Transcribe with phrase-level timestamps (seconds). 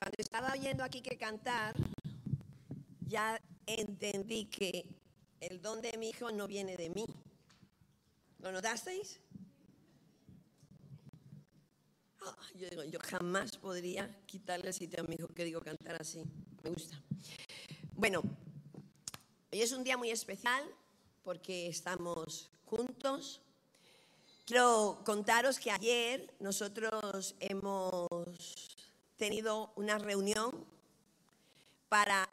[0.00, 1.76] Cuando estaba oyendo aquí que cantar,
[3.06, 4.86] ya entendí que
[5.40, 7.04] el don de mi hijo no viene de mí.
[8.38, 9.20] ¿Lo notasteis?
[12.22, 16.00] Ah, yo digo, yo jamás podría quitarle el sitio a mi hijo que digo cantar
[16.00, 16.24] así.
[16.62, 16.98] Me gusta.
[17.92, 18.22] Bueno,
[19.52, 20.64] hoy es un día muy especial
[21.22, 23.42] porque estamos juntos.
[24.46, 28.70] Quiero contaros que ayer nosotros hemos
[29.20, 30.64] tenido una reunión
[31.90, 32.26] para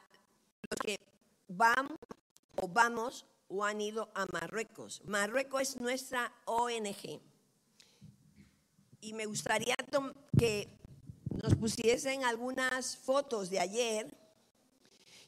[0.70, 0.98] los que
[1.46, 1.86] van
[2.56, 5.02] o vamos o han ido a Marruecos.
[5.04, 7.20] Marruecos es nuestra ONG.
[9.02, 9.76] Y me gustaría
[10.38, 10.68] que
[11.42, 14.16] nos pusiesen algunas fotos de ayer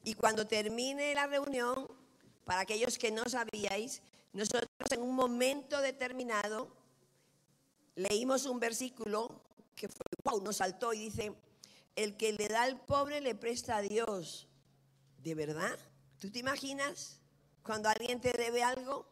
[0.02, 1.86] y cuando termine la reunión,
[2.46, 4.00] para aquellos que no sabíais,
[4.32, 6.74] nosotros en un momento determinado
[7.96, 9.42] leímos un versículo
[9.76, 11.34] que fue, wow, nos saltó y dice,
[11.96, 14.48] el que le da al pobre le presta a Dios.
[15.18, 15.78] ¿De verdad?
[16.18, 17.20] ¿Tú te imaginas
[17.62, 19.06] cuando alguien te debe algo?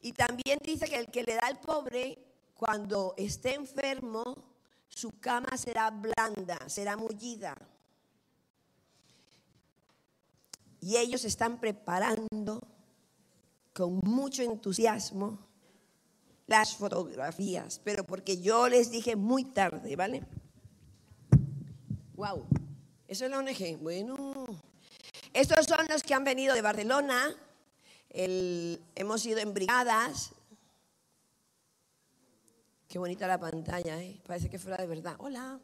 [0.00, 2.18] Y también dice que el que le da al pobre,
[2.54, 4.36] cuando esté enfermo,
[4.88, 7.56] su cama será blanda, será mullida.
[10.80, 12.60] Y ellos están preparando
[13.72, 15.38] con mucho entusiasmo
[16.46, 20.24] las fotografías, pero porque yo les dije muy tarde, ¿vale?
[22.16, 22.46] Wow,
[23.08, 23.76] eso es la ONG.
[23.78, 24.46] Bueno,
[25.34, 27.36] estos son los que han venido de Barcelona.
[28.08, 30.30] hemos ido en brigadas.
[32.88, 34.18] Qué bonita la pantalla, ¿eh?
[34.26, 35.16] Parece que fuera de verdad.
[35.18, 35.60] Hola.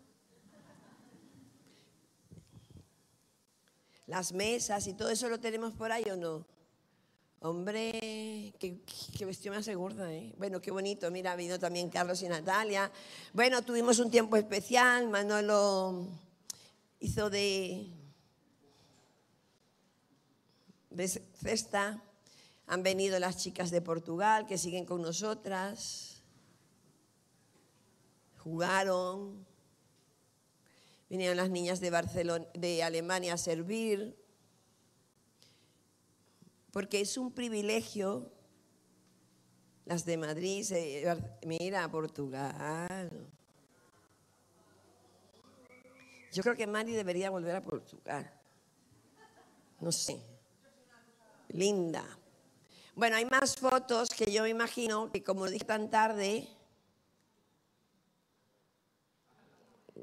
[4.06, 6.44] Las mesas y todo eso lo tenemos por ahí o no.
[7.40, 8.78] Hombre, qué,
[9.16, 10.34] qué vestido más gorda, ¿eh?
[10.36, 11.10] Bueno, qué bonito.
[11.10, 12.92] Mira, vino también Carlos y Natalia.
[13.32, 15.08] Bueno, tuvimos un tiempo especial.
[15.08, 16.06] Manolo
[17.02, 17.90] hizo de,
[20.90, 22.02] de cesta.
[22.66, 26.22] Han venido las chicas de Portugal que siguen con nosotras.
[28.38, 29.44] Jugaron.
[31.10, 34.16] Vinieron las niñas de, Barcelona, de Alemania a servir.
[36.70, 38.32] Porque es un privilegio.
[39.84, 40.64] Las de Madrid,
[41.44, 43.28] mira, Portugal.
[46.32, 48.30] Yo creo que Mari debería volver a Portugal.
[49.80, 50.18] No sé.
[51.48, 52.04] Linda.
[52.94, 56.48] Bueno, hay más fotos que yo me imagino que como dije tan tarde,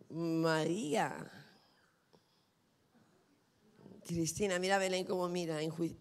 [0.10, 1.32] María.
[4.06, 5.60] Cristina, mira Belén cómo mira.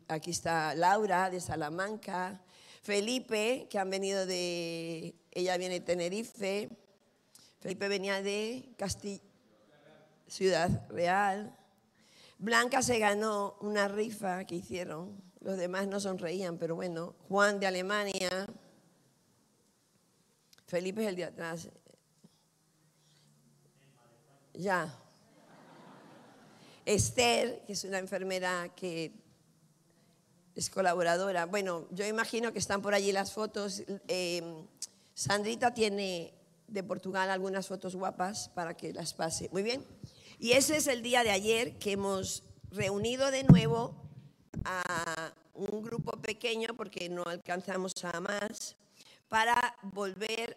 [0.09, 2.43] Aquí está Laura de Salamanca.
[2.83, 5.15] Felipe, que han venido de.
[5.31, 6.71] Ella viene de Tenerife.
[7.61, 9.28] Felipe venía de Castilla.
[10.29, 11.57] Ciudad Real.
[12.39, 15.21] Blanca se ganó una rifa que hicieron.
[15.41, 17.15] Los demás no sonreían, pero bueno.
[17.29, 18.47] Juan de Alemania.
[20.67, 21.69] Felipe es el de atrás.
[24.53, 24.95] Ya.
[26.85, 29.13] Esther, que es una enfermera que
[30.55, 31.47] es colaboradora.
[31.47, 33.83] Bueno, yo imagino que están por allí las fotos.
[34.09, 34.43] Eh,
[35.15, 36.35] Sandrita tiene
[36.67, 39.49] de Portugal algunas fotos guapas para que las pase.
[39.53, 39.85] Muy bien.
[40.41, 43.95] Y ese es el día de ayer que hemos reunido de nuevo
[44.65, 48.77] a un grupo pequeño, porque no alcanzamos a más,
[49.29, 50.57] para volver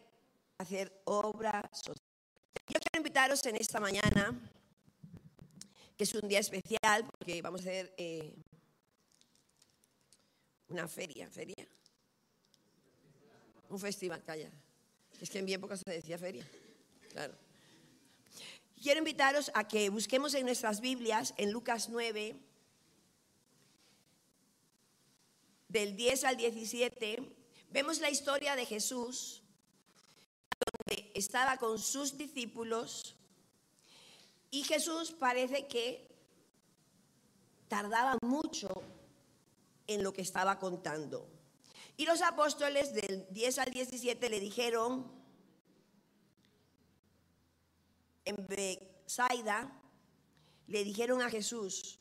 [0.60, 1.98] a hacer obra social.
[2.68, 4.40] Yo quiero invitaros en esta mañana,
[5.98, 8.36] que es un día especial, porque vamos a hacer eh,
[10.68, 11.68] una feria, feria,
[13.68, 14.52] un festival, calla.
[15.20, 16.48] Es que en mi época se decía feria,
[17.12, 17.34] claro.
[18.82, 22.36] Quiero invitaros a que busquemos en nuestras Biblias, en Lucas 9,
[25.68, 27.32] del 10 al 17,
[27.70, 29.44] vemos la historia de Jesús,
[30.66, 33.16] donde estaba con sus discípulos
[34.50, 36.10] y Jesús parece que
[37.68, 38.68] tardaba mucho
[39.86, 41.30] en lo que estaba contando.
[41.98, 45.21] Y los apóstoles del 10 al 17 le dijeron,
[48.26, 49.72] en Besaida
[50.68, 52.00] le dijeron a Jesús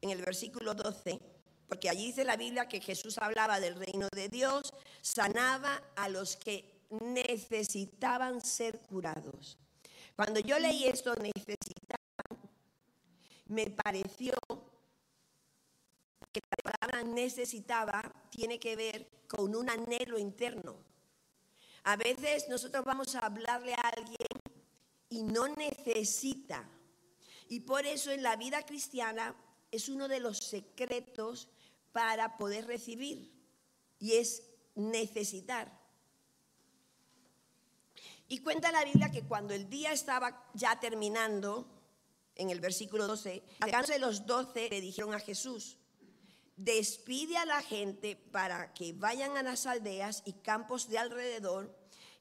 [0.00, 1.20] en el versículo 12,
[1.68, 4.72] porque allí dice la Biblia que Jesús hablaba del reino de Dios,
[5.02, 9.58] sanaba a los que necesitaban ser curados.
[10.16, 12.50] Cuando yo leí esto, necesitaban,
[13.46, 14.34] me pareció
[16.32, 20.76] que la palabra necesitaba tiene que ver con un anhelo interno.
[21.84, 24.26] A veces nosotros vamos a hablarle a alguien
[25.10, 26.68] y no necesita
[27.48, 29.34] Y por eso en la vida cristiana
[29.70, 31.48] es uno de los secretos
[31.92, 33.32] para poder recibir
[33.98, 34.42] y es
[34.74, 35.76] necesitar.
[38.28, 41.66] Y cuenta la Biblia que cuando el día estaba ya terminando,
[42.34, 45.78] en el versículo 12, alcanzando de los doce le dijeron a Jesús,
[46.56, 51.77] despide a la gente para que vayan a las aldeas y campos de alrededor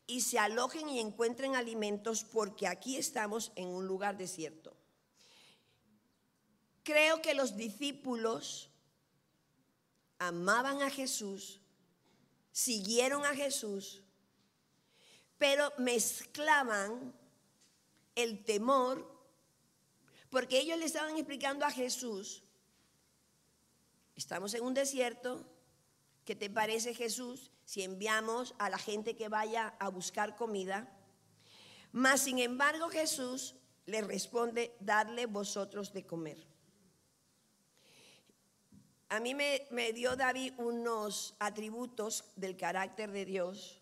[0.08, 4.74] y se alojen y encuentren alimentos porque aquí estamos en un lugar desierto.
[6.84, 8.72] Creo que los discípulos
[10.18, 11.60] amaban a Jesús,
[12.54, 14.02] siguieron a Jesús,
[15.38, 17.14] pero mezclaban
[18.16, 19.06] el temor,
[20.30, 22.44] porque ellos le estaban explicando a Jesús,
[24.16, 25.46] estamos en un desierto,
[26.24, 30.88] ¿qué te parece Jesús si enviamos a la gente que vaya a buscar comida?
[31.92, 33.56] Mas, sin embargo, Jesús
[33.86, 36.38] le responde, dadle vosotros de comer.
[39.10, 43.82] A mí me, me, dio David unos atributos del carácter de Dios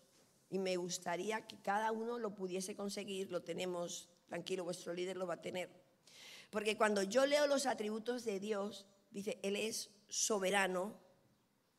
[0.50, 3.30] y me gustaría que cada uno lo pudiese conseguir.
[3.30, 5.70] Lo tenemos, tranquilo, vuestro líder lo va a tener.
[6.50, 11.05] Porque cuando yo leo los atributos de Dios, dice, Él es soberano.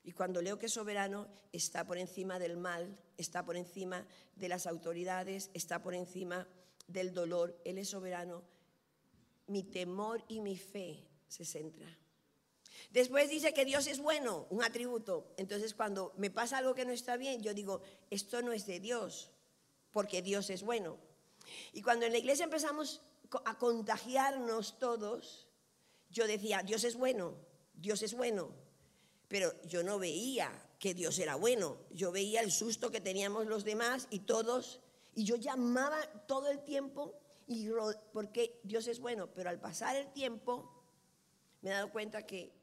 [0.07, 4.07] Y cuando leo que soberano, está por encima del mal, está por encima
[4.38, 6.48] de las autoridades, está por encima
[6.88, 7.59] del dolor.
[7.65, 8.42] Él es soberano.
[9.48, 11.94] Mi temor y mi fe se centra
[12.89, 15.33] Después dice que Dios es bueno, un atributo.
[15.36, 18.80] Entonces cuando me pasa algo que no está bien, yo digo, esto no es de
[18.80, 19.31] Dios,
[19.92, 20.98] porque Dios es bueno.
[21.74, 23.01] Y cuando en la iglesia empezamos
[23.44, 25.50] a contagiarnos todos,
[26.09, 27.36] yo decía, Dios es bueno,
[27.74, 28.67] Dios es bueno.
[29.27, 31.77] Pero yo no veía que Dios era bueno.
[31.91, 34.81] Yo veía el susto que teníamos los demás y todos.
[35.15, 37.69] Y yo llamaba todo el tiempo y
[38.13, 39.27] porque Dios es bueno.
[39.33, 40.71] Pero al pasar el tiempo
[41.62, 42.53] me he dado cuenta que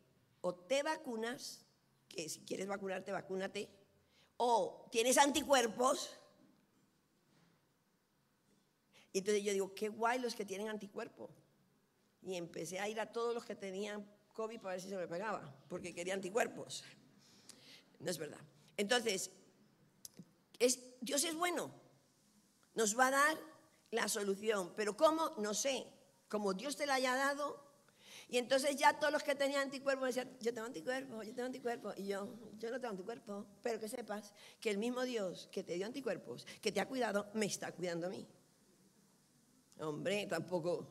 [0.41, 1.65] o te vacunas,
[2.09, 3.69] que si quieres vacunarte, vacúnate,
[4.37, 6.11] o tienes anticuerpos.
[9.13, 11.31] Y entonces yo digo, qué guay los que tienen anticuerpos.
[12.23, 15.09] Y empecé a ir a todos los que tenían COVID para ver si se me
[15.09, 16.85] pegaba, porque quería anticuerpos.
[18.01, 18.41] No es verdad.
[18.77, 19.31] Entonces,
[20.59, 21.73] es, Dios es bueno,
[22.75, 23.39] nos va a dar
[23.91, 25.31] la solución, pero ¿cómo?
[25.39, 25.87] No sé.
[26.29, 27.65] Como Dios te la haya dado,
[28.29, 31.93] y entonces ya todos los que tenían anticuerpos decían, yo tengo anticuerpo, yo tengo anticuerpo.
[31.97, 32.29] Y yo,
[32.59, 36.47] yo no tengo anticuerpo, pero que sepas que el mismo Dios que te dio anticuerpos,
[36.61, 38.27] que te ha cuidado, me está cuidando a mí.
[39.79, 40.89] Hombre, tampoco.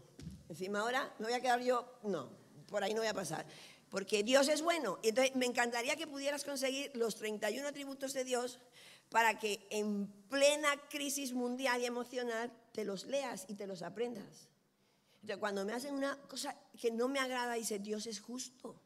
[0.48, 2.43] Encima ahora me voy a quedar yo, no,
[2.74, 3.46] por ahí no voy a pasar.
[3.92, 4.98] Porque Dios es bueno.
[5.04, 8.60] Entonces me encantaría que pudieras conseguir los 31 atributos de Dios
[9.10, 14.50] para que en plena crisis mundial y emocional te los leas y te los aprendas.
[15.22, 18.82] Entonces, cuando me hacen una cosa que no me agrada, dice, Dios es justo.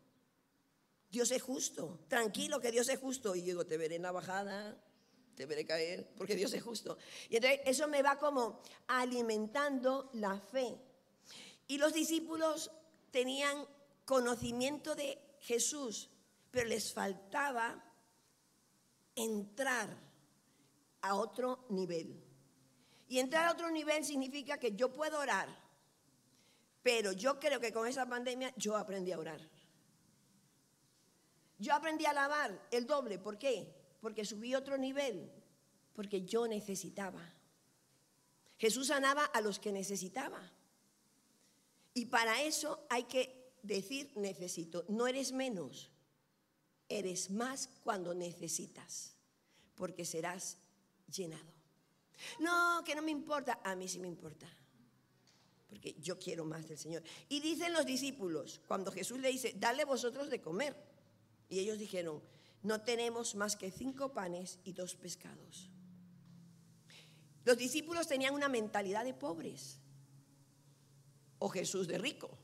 [1.10, 2.02] Dios es justo.
[2.10, 3.34] Tranquilo que Dios es justo.
[3.34, 4.78] Y yo digo, te veré en la bajada,
[5.36, 6.98] te veré caer, porque Dios es justo.
[7.30, 10.76] Y entonces eso me va como alimentando la fe.
[11.68, 12.70] Y los discípulos
[13.12, 13.66] tenían
[14.08, 16.10] conocimiento de Jesús,
[16.50, 17.84] pero les faltaba
[19.16, 19.96] entrar
[21.02, 22.24] a otro nivel.
[23.08, 25.68] Y entrar a otro nivel significa que yo puedo orar
[26.88, 29.42] pero yo creo que con esa pandemia yo aprendí a orar.
[31.60, 33.20] Yo aprendí a alabar el doble.
[33.20, 33.76] ¿Por qué?
[34.00, 35.30] Porque subí otro nivel.
[35.94, 37.20] Porque yo necesitaba.
[38.58, 40.40] Jesús sanaba a los que necesitaba.
[41.94, 44.86] Y para eso hay que decir necesito.
[44.88, 45.90] No eres menos.
[46.90, 49.16] Eres más cuando necesitas.
[49.76, 50.58] Porque serás
[51.14, 51.54] llenado.
[52.40, 53.60] No, que no me importa.
[53.64, 54.48] A mí sí me importa
[55.70, 57.04] porque yo quiero más del Señor.
[57.30, 60.76] Y dicen los discípulos, cuando Jesús le dice, dale vosotros de comer.
[61.50, 62.22] Y ellos dijeron,
[62.64, 65.70] no tenemos más que cinco panes y dos pescados.
[67.44, 69.80] Los discípulos tenían una mentalidad de pobres
[71.40, 72.38] o Jesús de rico.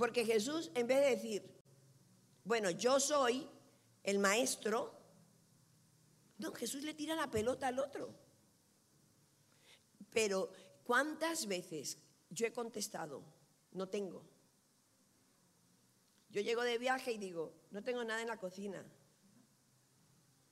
[0.00, 1.40] Porque Jesús, en vez de decir,
[2.42, 3.46] bueno, yo soy
[4.02, 4.76] el maestro,
[6.38, 8.14] no, Jesús le tira la pelota al otro.
[10.10, 10.50] Pero
[10.90, 11.98] ¿Cuántas veces
[12.30, 13.22] yo he contestado,
[13.70, 14.24] no tengo?
[16.30, 18.84] Yo llego de viaje y digo, no tengo nada en la cocina.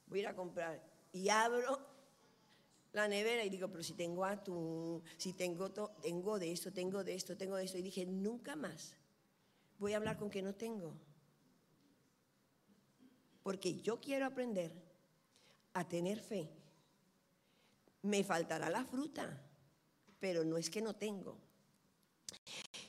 [0.07, 0.81] Voy a ir a comprar.
[1.11, 1.81] Y abro
[2.93, 7.17] la nevera y digo, pero si tengo atún, si tengo, tengo de esto, tengo de
[7.17, 7.79] esto, tengo de esto.
[7.79, 8.95] Y dije, nunca más
[9.79, 10.95] voy a hablar con que no tengo.
[13.43, 14.73] Porque yo quiero aprender
[15.73, 16.51] a tener fe.
[18.03, 19.45] Me faltará la fruta
[20.19, 21.37] pero no es que no tengo.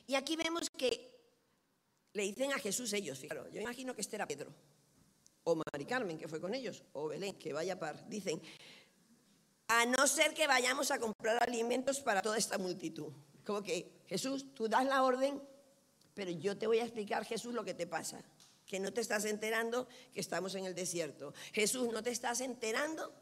[0.06, 1.10] Y aquí vemos que
[2.12, 4.52] le dicen a Jesús ellos, fíjate, yo imagino que este era Pedro,
[5.44, 8.08] o Mari Carmen, que fue con ellos, o Belén, que vaya par.
[8.08, 8.40] Dicen,
[9.68, 13.12] a no ser que vayamos a comprar alimentos para toda esta multitud.
[13.44, 15.40] Como que, Jesús, tú das la orden,
[16.14, 18.22] pero yo te voy a explicar, Jesús, lo que te pasa.
[18.66, 21.34] Que no te estás enterando que estamos en el desierto.
[21.52, 23.12] Jesús, no te estás enterando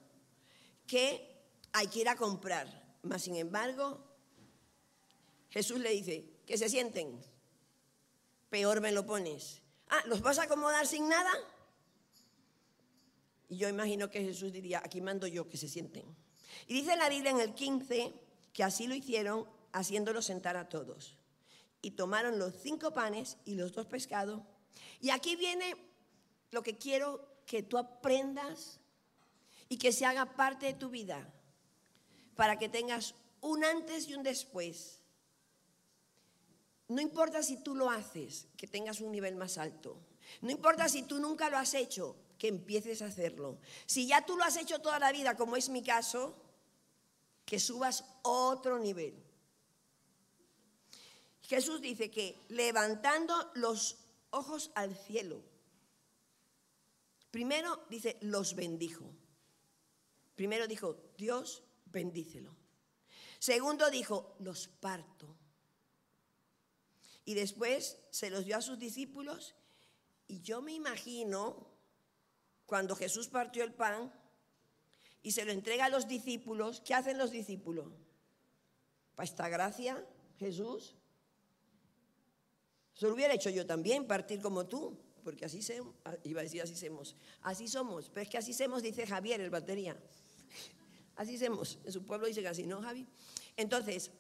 [0.87, 1.39] que
[1.73, 2.97] hay que ir a comprar.
[3.03, 4.05] Mas, sin embargo,
[5.51, 7.21] Jesús le dice, que se sienten.
[8.49, 9.61] Peor me lo pones.
[9.91, 11.31] Ah, ¿los vas a acomodar sin nada?
[13.51, 16.05] Y yo imagino que Jesús diría, aquí mando yo que se sienten.
[16.67, 18.15] Y dice la Biblia en el 15
[18.55, 21.18] que así lo hicieron, haciéndolo sentar a todos.
[21.81, 24.43] Y tomaron los cinco panes y los dos pescados.
[25.01, 25.77] Y aquí viene
[26.51, 28.81] lo que quiero que tú aprendas
[29.69, 31.33] y que se haga parte de tu vida,
[32.37, 35.01] para que tengas un antes y un después.
[36.89, 39.99] No importa si tú lo haces, que tengas un nivel más alto.
[40.41, 43.59] No importa si tú nunca lo has hecho, que empieces a hacerlo.
[43.87, 46.35] Si ya tú lo has hecho toda la vida, como es mi caso,
[47.45, 49.23] que subas otro nivel.
[51.49, 53.97] Jesús dice que levantando los
[54.29, 55.43] ojos al cielo,
[57.31, 59.11] primero dice, los bendijo.
[60.37, 62.55] Primero dijo, Dios, bendícelo.
[63.39, 65.35] Segundo dijo, los parto.
[67.25, 69.55] Y después se los dio a sus discípulos.
[70.27, 71.67] Y yo me imagino
[72.67, 74.13] cuando Jesús partió el pan,
[75.23, 77.91] y se lo entrega a los discípulos, ¿qué hacen los discípulos?
[79.15, 80.07] Para esta gracia,
[80.39, 80.98] Jesús.
[82.99, 86.61] Eso lo hubiera hecho yo también, partir como tú, porque así somos, iba a decir
[86.61, 89.97] así somos, así somos, pero es que así somos, dice Javier, el batería.
[91.15, 93.07] Así somos, en su pueblo dice que así, ¿no, Javi?
[93.57, 94.11] Entonces,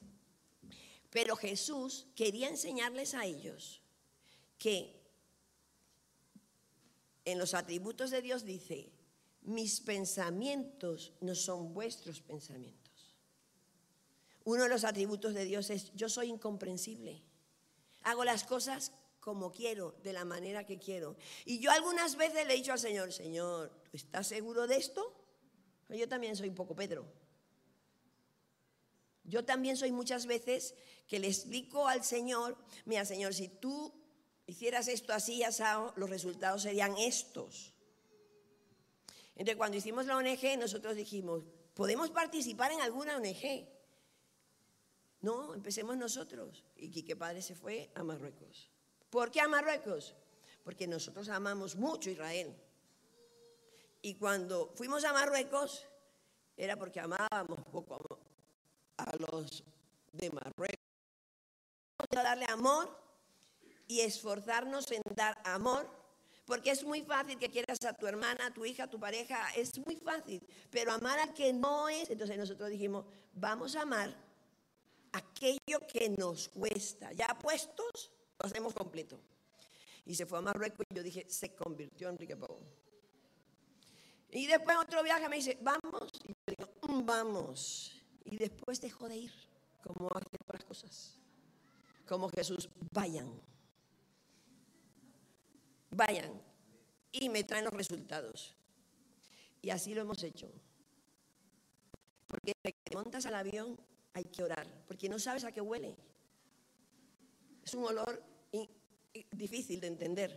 [1.10, 3.82] pero Jesús quería enseñarles a ellos
[4.58, 5.00] que
[7.24, 8.92] en los atributos de Dios dice,
[9.42, 13.14] mis pensamientos no son vuestros pensamientos.
[14.44, 17.27] Uno de los atributos de Dios es, yo soy incomprensible.
[18.02, 21.16] Hago las cosas como quiero, de la manera que quiero.
[21.44, 25.14] Y yo algunas veces le he dicho al Señor, Señor, ¿tú estás seguro de esto?
[25.88, 27.06] Yo también soy un poco Pedro.
[29.24, 30.74] Yo también soy muchas veces
[31.06, 33.92] que le explico al Señor, mira Señor, si tú
[34.46, 37.74] hicieras esto así, asado, los resultados serían estos.
[39.34, 43.68] Entonces, cuando hicimos la ONG, nosotros dijimos, ¿podemos participar en alguna ONG?
[45.20, 46.64] No, empecemos nosotros.
[46.76, 48.70] Y Quique Padre se fue a Marruecos.
[49.10, 50.14] ¿Por qué a Marruecos?
[50.62, 52.54] Porque nosotros amamos mucho Israel.
[54.00, 55.84] Y cuando fuimos a Marruecos,
[56.56, 58.20] era porque amábamos poco
[58.96, 59.64] a los
[60.12, 60.86] de Marruecos.
[61.98, 62.96] Vamos a darle amor
[63.88, 65.98] y esforzarnos en dar amor
[66.48, 69.50] porque es muy fácil que quieras a tu hermana, a tu hija, a tu pareja,
[69.54, 70.42] es muy fácil.
[70.70, 74.27] Pero amar a que no es, entonces nosotros dijimos, vamos a amar
[75.12, 77.12] aquello que nos cuesta.
[77.12, 79.20] Ya puestos, lo hacemos completo.
[80.04, 82.58] Y se fue a Marruecos y yo dije, se convirtió en Enrique Pau.
[84.30, 86.10] Y después otro viaje me dice, vamos.
[86.24, 88.02] Y yo digo, mm, vamos.
[88.24, 89.32] Y después dejó de ir,
[89.82, 91.18] como hace otras cosas.
[92.06, 93.40] Como Jesús, vayan
[95.90, 96.40] vayan
[97.12, 98.54] y me traen los resultados.
[99.60, 100.50] Y así lo hemos hecho.
[102.26, 103.78] Porque te montas al avión
[104.18, 105.96] hay que orar, porque no sabes a qué huele.
[107.64, 108.22] Es un olor
[109.30, 110.30] difícil de entender.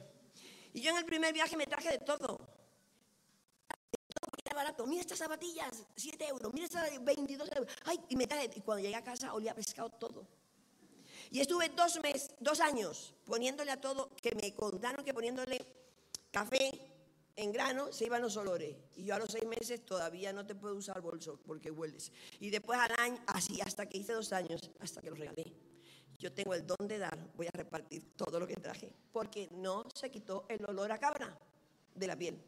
[0.74, 2.40] Y yo en el primer viaje me traje de todo.
[4.46, 4.86] Era barato.
[4.86, 6.54] Mira estas zapatillas, 7 euros.
[6.54, 7.74] Mira estas 22 euros.
[7.86, 8.50] Ay, y me traje.
[8.56, 10.28] Y cuando llegué a casa olía pescado todo.
[11.30, 15.66] Y estuve dos meses, dos años poniéndole a todo, que me contaron que poniéndole
[16.32, 16.91] café
[17.36, 18.76] en grano se iban los olores.
[18.96, 22.12] Y yo a los seis meses todavía no te puedo usar bolso porque hueles.
[22.40, 25.54] Y después al año, así, hasta que hice dos años, hasta que lo regalé.
[26.20, 28.94] Yo tengo el don de dar, voy a repartir todo lo que traje.
[29.12, 31.38] Porque no se quitó el olor a cabra
[31.96, 32.40] de la piel.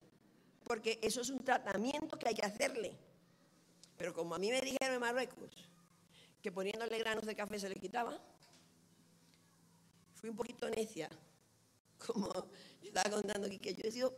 [0.64, 2.98] Porque eso es un tratamiento que hay que hacerle.
[3.98, 5.70] Pero como a mí me dijeron en Marruecos
[6.42, 8.22] que poniéndole granos de café se le quitaba,
[10.14, 11.10] fui un poquito necia,
[12.06, 12.30] como
[12.82, 14.14] estaba contando aquí, que yo he sido,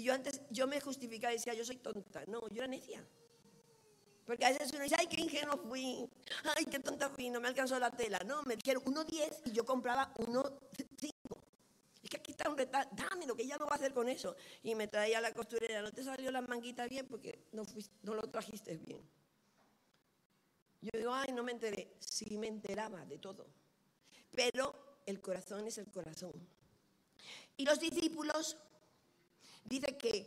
[0.00, 3.06] y yo antes, yo me justificaba y decía, yo soy tonta, no, yo era necia.
[4.24, 6.08] Porque a veces uno dice, ay, qué ingenuo fui,
[6.56, 8.18] ay, qué tonta fui, no me alcanzó la tela.
[8.24, 11.10] No, me dijeron 1.10 y yo compraba 1.5.
[12.02, 14.08] Es que aquí está un retrato, dame lo que ya no va a hacer con
[14.08, 14.34] eso.
[14.62, 17.64] Y me traía la costurera, no te salió la manguita bien porque no,
[18.02, 19.06] no lo trajiste bien.
[20.80, 21.96] Yo digo, ay, no me enteré.
[21.98, 23.46] Sí me enteraba de todo.
[24.30, 26.32] Pero el corazón es el corazón.
[27.56, 28.56] Y los discípulos,
[29.70, 30.26] dice que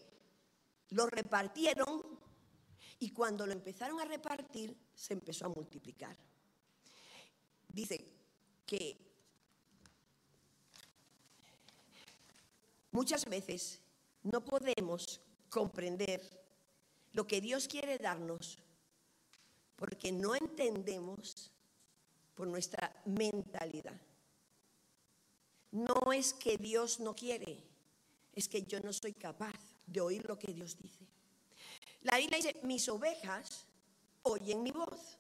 [0.92, 2.02] lo repartieron
[3.00, 6.18] y cuando lo empezaron a repartir, se empezó a multiplicar.
[7.68, 8.06] Dice
[8.66, 8.98] que
[12.92, 13.82] muchas veces
[14.24, 15.20] no podemos
[15.50, 16.22] comprender
[17.12, 18.58] lo que Dios quiere darnos
[19.76, 21.52] porque no entendemos
[22.36, 24.00] por nuestra mentalidad.
[25.72, 27.64] No es que Dios no quiere,
[28.34, 31.06] es que yo no soy capaz de oír lo que Dios dice.
[32.02, 33.66] La Biblia dice, mis ovejas
[34.24, 35.18] oyen mi voz.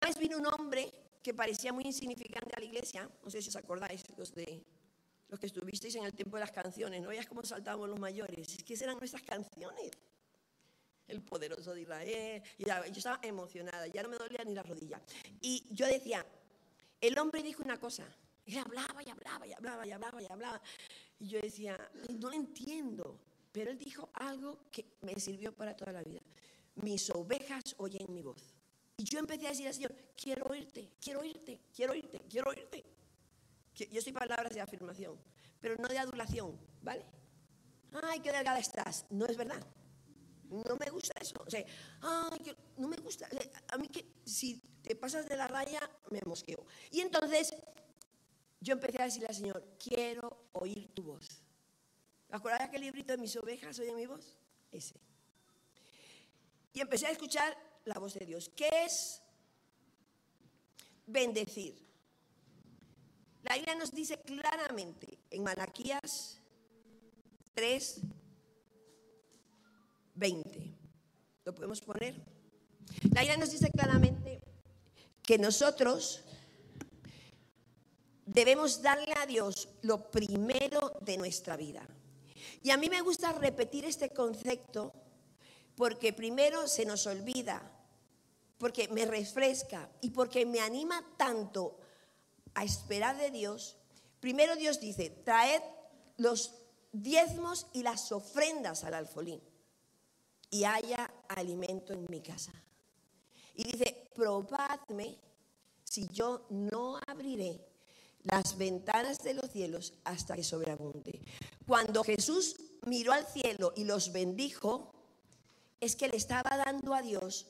[0.00, 3.48] Una vez vino un hombre que parecía muy insignificante a la iglesia, no sé si
[3.48, 4.64] os acordáis, los de
[5.28, 8.54] los que estuvisteis en el tiempo de las canciones, ¿no veías cómo saltábamos los mayores?
[8.54, 9.90] Es que eran nuestras canciones.
[11.08, 12.42] El poderoso de Israel.
[12.58, 15.00] Y yo estaba emocionada, ya no me dolía ni la rodilla.
[15.40, 16.24] Y yo decía,
[17.00, 18.04] el hombre dijo una cosa,
[18.46, 20.62] él hablaba y hablaba y hablaba y hablaba y hablaba.
[21.18, 21.78] Y yo decía,
[22.20, 23.18] no entiendo.
[23.52, 26.20] Pero él dijo algo que me sirvió para toda la vida.
[26.76, 28.54] Mis ovejas oyen mi voz.
[28.98, 32.84] Y yo empecé a decir al Señor, quiero oírte, quiero oírte, quiero oírte, quiero oírte.
[33.74, 35.18] Yo soy palabras de afirmación,
[35.60, 37.04] pero no de adulación, ¿vale?
[38.02, 39.06] Ay, qué delgada estás.
[39.10, 39.62] No es verdad.
[40.48, 41.42] No me gusta eso.
[41.46, 41.64] O sea,
[42.02, 43.28] ay, no me gusta.
[43.68, 46.64] A mí que si te pasas de la raya, me mosqueo.
[46.90, 47.54] Y entonces
[48.66, 51.24] yo empecé a decirle al Señor, quiero oír tu voz.
[52.30, 54.36] ¿Acordáis aquel librito de mis ovejas oye mi voz?
[54.72, 54.96] Ese.
[56.72, 58.50] Y empecé a escuchar la voz de Dios.
[58.56, 59.22] ¿Qué es
[61.06, 61.80] bendecir?
[63.44, 66.40] La Biblia nos dice claramente en Malaquías
[67.54, 68.00] 3,
[70.16, 70.74] 20.
[71.44, 72.16] ¿Lo podemos poner?
[73.14, 74.40] La Biblia nos dice claramente
[75.22, 76.24] que nosotros
[78.26, 81.86] debemos darle a Dios lo primero de nuestra vida.
[82.62, 84.92] Y a mí me gusta repetir este concepto
[85.76, 87.62] porque primero se nos olvida,
[88.58, 91.78] porque me refresca y porque me anima tanto
[92.54, 93.76] a esperar de Dios.
[94.20, 95.62] Primero Dios dice, traed
[96.16, 96.54] los
[96.92, 99.40] diezmos y las ofrendas al alfolín
[100.50, 102.52] y haya alimento en mi casa.
[103.54, 105.18] Y dice, probadme
[105.84, 107.75] si yo no abriré
[108.30, 111.20] las ventanas de los cielos hasta que sobreabunde.
[111.66, 114.92] Cuando Jesús miró al cielo y los bendijo,
[115.80, 117.46] es que le estaba dando a Dios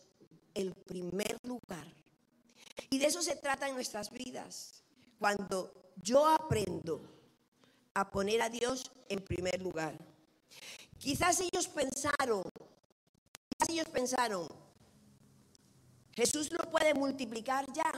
[0.54, 1.86] el primer lugar.
[2.90, 4.82] Y de eso se trata en nuestras vidas.
[5.18, 7.16] Cuando yo aprendo
[7.94, 9.96] a poner a Dios en primer lugar.
[10.98, 12.42] Quizás ellos pensaron,
[13.48, 14.48] quizás ellos pensaron,
[16.14, 17.90] Jesús lo puede multiplicar ya.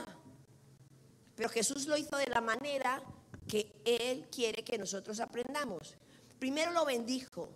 [1.39, 3.01] Pero Jesús lo hizo de la manera
[3.47, 5.95] que Él quiere que nosotros aprendamos.
[6.37, 7.47] Primero lo bendijo,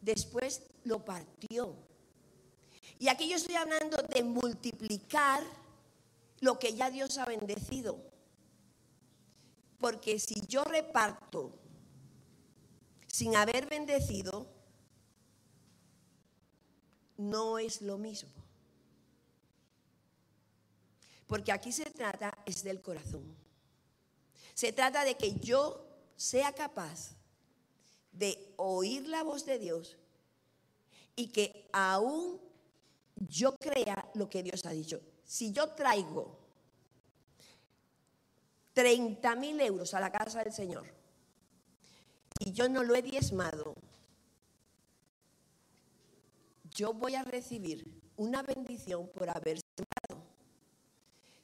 [0.00, 1.76] después lo partió.
[2.98, 5.44] Y aquí yo estoy hablando de multiplicar
[6.40, 8.00] lo que ya Dios ha bendecido.
[9.78, 11.52] Porque si yo reparto
[13.06, 14.48] sin haber bendecido,
[17.16, 18.41] no es lo mismo.
[21.32, 23.34] Porque aquí se trata es del corazón.
[24.52, 25.82] Se trata de que yo
[26.14, 27.16] sea capaz
[28.12, 29.96] de oír la voz de Dios
[31.16, 32.38] y que aún
[33.16, 35.00] yo crea lo que Dios ha dicho.
[35.24, 36.38] Si yo traigo
[38.74, 40.84] 30 mil euros a la casa del Señor
[42.40, 43.74] y yo no lo he diezmado,
[46.74, 49.61] yo voy a recibir una bendición por haber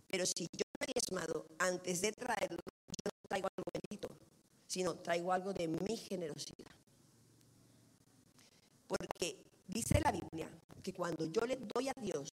[0.09, 4.09] pero si yo me he diezmado antes de traerlo, yo no traigo algo bendito,
[4.67, 6.73] sino traigo algo de mi generosidad.
[8.87, 10.49] Porque dice la Biblia
[10.83, 12.31] que cuando yo le doy a Dios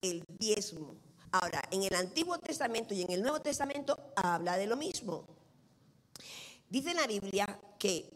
[0.00, 0.96] el diezmo,
[1.30, 5.24] ahora en el Antiguo Testamento y en el Nuevo Testamento habla de lo mismo.
[6.68, 8.10] Dice la Biblia que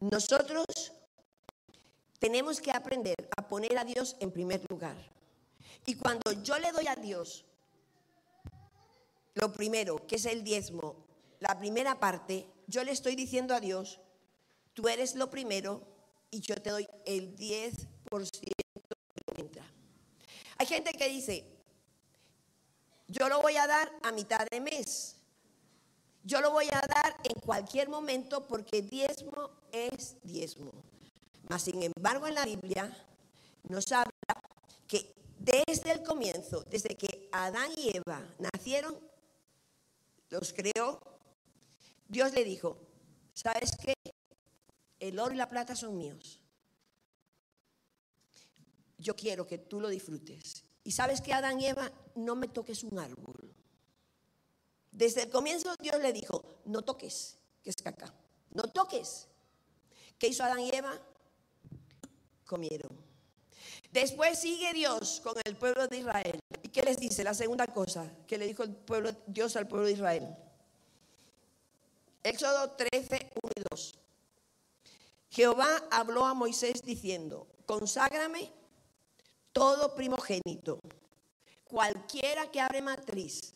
[0.00, 0.66] nosotros
[2.18, 4.96] tenemos que aprender a poner a Dios en primer lugar.
[5.88, 7.46] Y cuando yo le doy a Dios
[9.32, 11.06] lo primero, que es el diezmo,
[11.40, 13.98] la primera parte, yo le estoy diciendo a Dios,
[14.74, 15.80] tú eres lo primero
[16.30, 19.64] y yo te doy el 10% de entra.
[20.58, 21.46] Hay gente que dice,
[23.06, 25.16] yo lo voy a dar a mitad de mes.
[26.22, 30.70] Yo lo voy a dar en cualquier momento porque diezmo es diezmo.
[31.48, 32.94] Mas sin embargo en la Biblia
[33.70, 34.12] nos habla
[34.86, 38.98] que desde el comienzo, desde que Adán y Eva nacieron,
[40.30, 41.00] los creó,
[42.08, 42.78] Dios le dijo,
[43.32, 43.94] ¿sabes qué?
[44.98, 46.40] El oro y la plata son míos.
[48.98, 50.64] Yo quiero que tú lo disfrutes.
[50.82, 53.54] Y sabes que Adán y Eva, no me toques un árbol.
[54.90, 58.12] Desde el comienzo Dios le dijo, no toques, que es caca,
[58.50, 59.28] no toques.
[60.18, 61.00] ¿Qué hizo Adán y Eva?
[62.44, 63.07] Comieron.
[64.00, 66.38] Después sigue Dios con el pueblo de Israel.
[66.62, 67.24] ¿Y qué les dice?
[67.24, 70.36] La segunda cosa que le dijo el pueblo, Dios al pueblo de Israel.
[72.22, 73.94] Éxodo 13, 1 y 2.
[75.30, 78.52] Jehová habló a Moisés diciendo, conságrame
[79.52, 80.78] todo primogénito,
[81.64, 83.52] cualquiera que abre matriz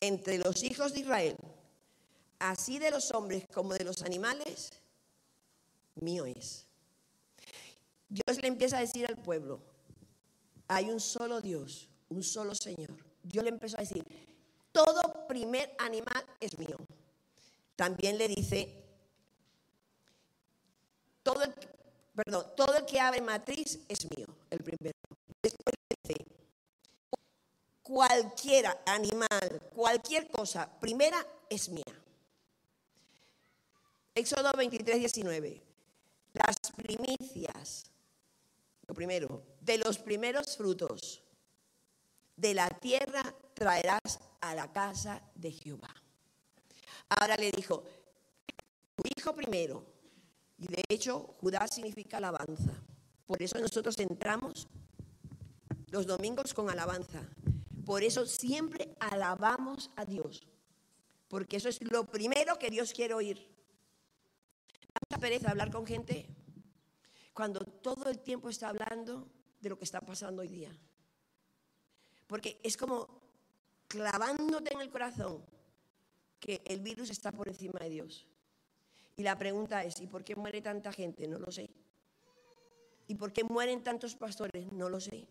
[0.00, 1.36] entre los hijos de Israel,
[2.38, 4.70] así de los hombres como de los animales,
[5.96, 6.69] mío es.
[8.10, 9.60] Dios le empieza a decir al pueblo,
[10.66, 12.96] hay un solo Dios, un solo Señor.
[13.22, 14.04] Dios le empezó a decir,
[14.72, 16.76] todo primer animal es mío.
[17.76, 18.84] También le dice,
[21.22, 24.98] todo el, que abre matriz es mío, el primero.
[25.40, 26.26] Después dice,
[27.82, 31.84] cualquier animal, cualquier cosa, primera es mía.
[34.14, 35.62] Éxodo 23, 19.
[36.32, 37.89] Las primicias,
[38.94, 41.22] primero, de los primeros frutos
[42.36, 43.22] de la tierra
[43.54, 45.94] traerás a la casa de Jehová.
[47.08, 47.84] Ahora le dijo,
[48.96, 49.84] tu hijo primero,
[50.56, 52.72] y de hecho Judá significa alabanza.
[53.26, 54.68] Por eso nosotros entramos
[55.88, 57.22] los domingos con alabanza.
[57.84, 60.42] Por eso siempre alabamos a Dios.
[61.28, 63.48] Porque eso es lo primero que Dios quiere oír.
[64.92, 66.26] Da mucha pereza hablar con gente
[67.40, 69.26] cuando todo el tiempo está hablando
[69.62, 70.70] de lo que está pasando hoy día.
[72.26, 73.08] Porque es como
[73.88, 75.42] clavándote en el corazón
[76.38, 78.26] que el virus está por encima de Dios.
[79.16, 81.26] Y la pregunta es, ¿y por qué muere tanta gente?
[81.26, 81.70] No lo sé.
[83.08, 84.70] ¿Y por qué mueren tantos pastores?
[84.70, 85.26] No lo sé.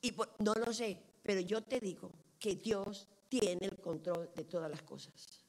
[0.00, 4.70] Y no lo sé, pero yo te digo que Dios tiene el control de todas
[4.70, 5.42] las cosas.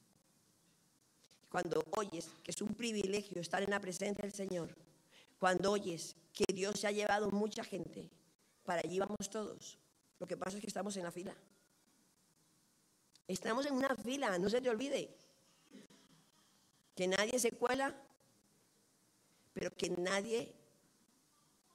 [1.48, 4.85] Cuando oyes que es un privilegio estar en la presencia del Señor,
[5.38, 8.10] cuando oyes que Dios se ha llevado mucha gente,
[8.64, 9.78] para allí vamos todos.
[10.18, 11.36] Lo que pasa es que estamos en la fila.
[13.28, 15.14] Estamos en una fila, no se te olvide.
[16.94, 17.94] Que nadie se cuela,
[19.52, 20.54] pero que nadie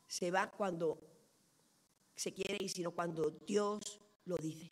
[0.07, 0.99] se va cuando
[2.15, 4.71] se quiere ir, sino cuando Dios lo dice.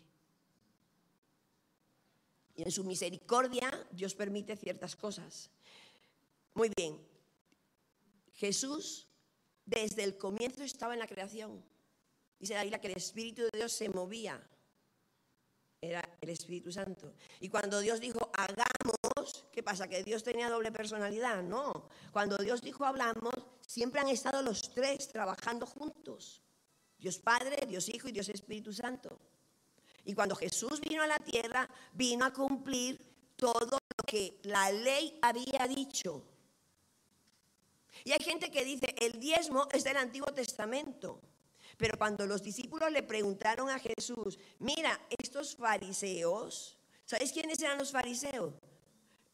[2.55, 5.49] Y en su misericordia Dios permite ciertas cosas.
[6.53, 7.08] Muy bien.
[8.39, 9.09] Jesús
[9.65, 11.61] desde el comienzo estaba en la creación.
[12.39, 14.41] Dice la Biblia que el Espíritu de Dios se movía.
[15.81, 17.13] Era el Espíritu Santo.
[17.41, 19.89] Y cuando Dios dijo, hagamos, ¿qué pasa?
[19.89, 21.43] ¿Que Dios tenía doble personalidad?
[21.43, 21.89] No.
[22.13, 23.33] Cuando Dios dijo, hablamos,
[23.67, 26.41] siempre han estado los tres trabajando juntos.
[26.97, 29.19] Dios Padre, Dios Hijo y Dios Espíritu Santo.
[30.05, 32.99] Y cuando Jesús vino a la tierra, vino a cumplir
[33.35, 36.38] todo lo que la ley había dicho.
[38.03, 41.21] Y hay gente que dice, el diezmo es del Antiguo Testamento.
[41.77, 47.91] Pero cuando los discípulos le preguntaron a Jesús, mira, estos fariseos, ¿sabéis quiénes eran los
[47.91, 48.53] fariseos?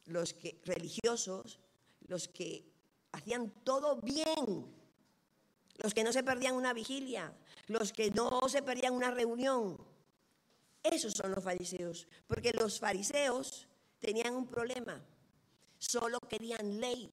[0.06, 1.60] Los que religiosos,
[2.08, 2.64] los que
[3.12, 4.72] hacían todo bien,
[5.78, 7.34] los que no se perdían una vigilia,
[7.68, 9.78] los que no se perdían una reunión.
[10.84, 13.68] Esos son los fariseos, porque los fariseos
[14.00, 15.04] tenían un problema,
[15.80, 17.12] solo querían ley,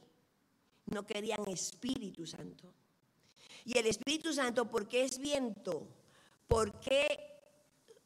[0.87, 2.73] no querían Espíritu Santo.
[3.64, 5.88] Y el Espíritu Santo, ¿por qué es viento?
[6.49, 7.18] ¿Por qué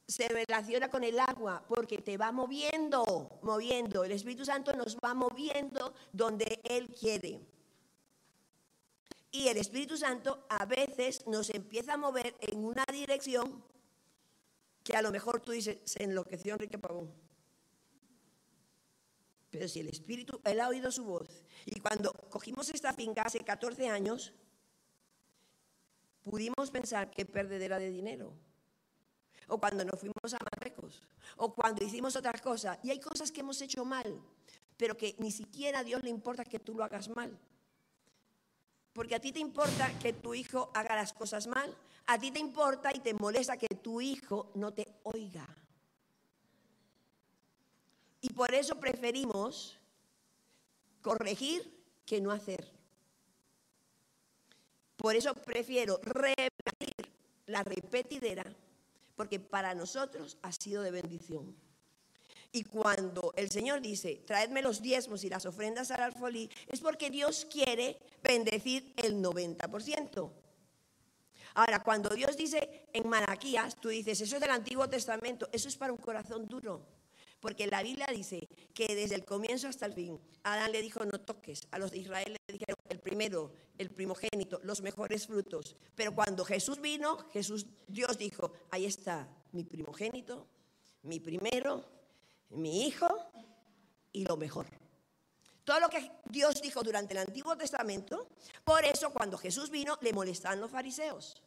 [0.06, 1.64] se relaciona con el agua?
[1.66, 4.04] Porque te va moviendo, moviendo.
[4.04, 7.40] El Espíritu Santo nos va moviendo donde Él quiere.
[9.30, 13.62] Y el Espíritu Santo a veces nos empieza a mover en una dirección
[14.82, 17.12] que a lo mejor tú dices, se enloqueció Enrique Pavón.
[19.56, 21.26] Pero si el Espíritu, Él ha oído su voz.
[21.64, 24.34] Y cuando cogimos esta finca hace 14 años,
[26.22, 28.34] pudimos pensar que perdedera de dinero.
[29.48, 31.08] O cuando nos fuimos a Marruecos.
[31.38, 32.78] O cuando hicimos otras cosas.
[32.82, 34.20] Y hay cosas que hemos hecho mal,
[34.76, 37.38] pero que ni siquiera a Dios le importa que tú lo hagas mal.
[38.92, 41.74] Porque a ti te importa que tu hijo haga las cosas mal.
[42.08, 45.48] A ti te importa y te molesta que tu hijo no te oiga.
[48.20, 49.78] Y por eso preferimos
[51.02, 51.72] corregir
[52.04, 52.72] que no hacer.
[54.96, 56.94] Por eso prefiero repetir
[57.46, 58.44] la repetidera,
[59.14, 61.54] porque para nosotros ha sido de bendición.
[62.52, 67.10] Y cuando el Señor dice, traedme los diezmos y las ofrendas al alfolí, es porque
[67.10, 70.30] Dios quiere bendecir el 90%.
[71.54, 75.76] Ahora, cuando Dios dice en Malaquías, tú dices, eso es del Antiguo Testamento, eso es
[75.76, 76.95] para un corazón duro.
[77.46, 81.20] Porque la Biblia dice que desde el comienzo hasta el fin, Adán le dijo, no
[81.20, 81.60] toques.
[81.70, 85.76] A los de Israel le dijeron, el primero, el primogénito, los mejores frutos.
[85.94, 90.48] Pero cuando Jesús vino, Jesús, Dios dijo, ahí está mi primogénito,
[91.02, 91.84] mi primero,
[92.50, 93.06] mi hijo
[94.10, 94.66] y lo mejor.
[95.62, 98.26] Todo lo que Dios dijo durante el Antiguo Testamento,
[98.64, 101.40] por eso cuando Jesús vino le molestaban los fariseos.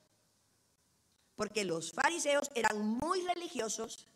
[1.36, 4.08] Porque los fariseos eran muy religiosos,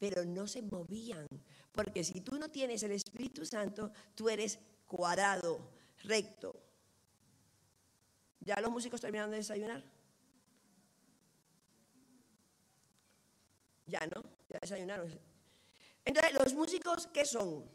[0.00, 1.28] pero no se movían.
[1.70, 5.70] Porque si tú no tienes el Espíritu Santo, tú eres cuadrado,
[6.02, 6.56] recto.
[8.40, 9.84] ¿Ya los músicos terminaron de desayunar?
[13.86, 14.22] Ya, ¿no?
[14.48, 15.20] Ya desayunaron.
[16.04, 17.70] Entonces, los músicos, ¿qué son?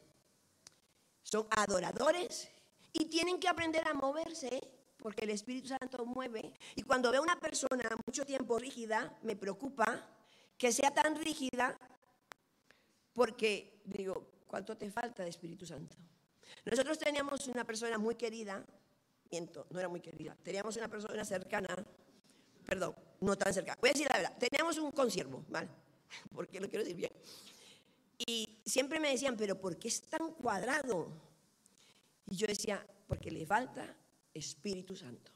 [1.21, 2.49] Son adoradores
[2.91, 4.59] y tienen que aprender a moverse
[4.97, 6.53] porque el Espíritu Santo mueve.
[6.75, 10.09] Y cuando veo una persona mucho tiempo rígida, me preocupa
[10.57, 11.77] que sea tan rígida
[13.15, 15.95] porque digo, ¿cuánto te falta de Espíritu Santo?
[16.65, 18.63] Nosotros teníamos una persona muy querida,
[19.31, 21.75] miento, no era muy querida, teníamos una persona cercana,
[22.65, 25.69] perdón, no tan cercana, voy a decir la verdad, teníamos un consiervo, ¿vale?
[26.35, 27.11] Porque lo quiero decir bien.
[28.17, 31.11] Y siempre me decían, pero ¿por qué es tan cuadrado?
[32.29, 33.93] Y yo decía, porque le falta
[34.33, 35.31] Espíritu Santo.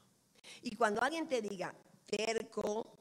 [0.62, 1.74] Y cuando alguien te diga
[2.06, 2.98] terco,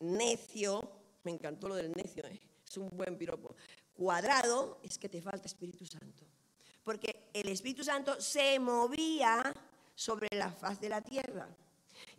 [0.00, 0.90] necio,
[1.22, 2.40] me encantó lo del necio, ¿eh?
[2.70, 3.54] es un buen piropo,
[4.00, 6.24] cuadrado, es que te falta Espíritu Santo.
[6.82, 9.52] Porque el Espíritu Santo se movía
[9.94, 11.46] sobre la faz de la tierra.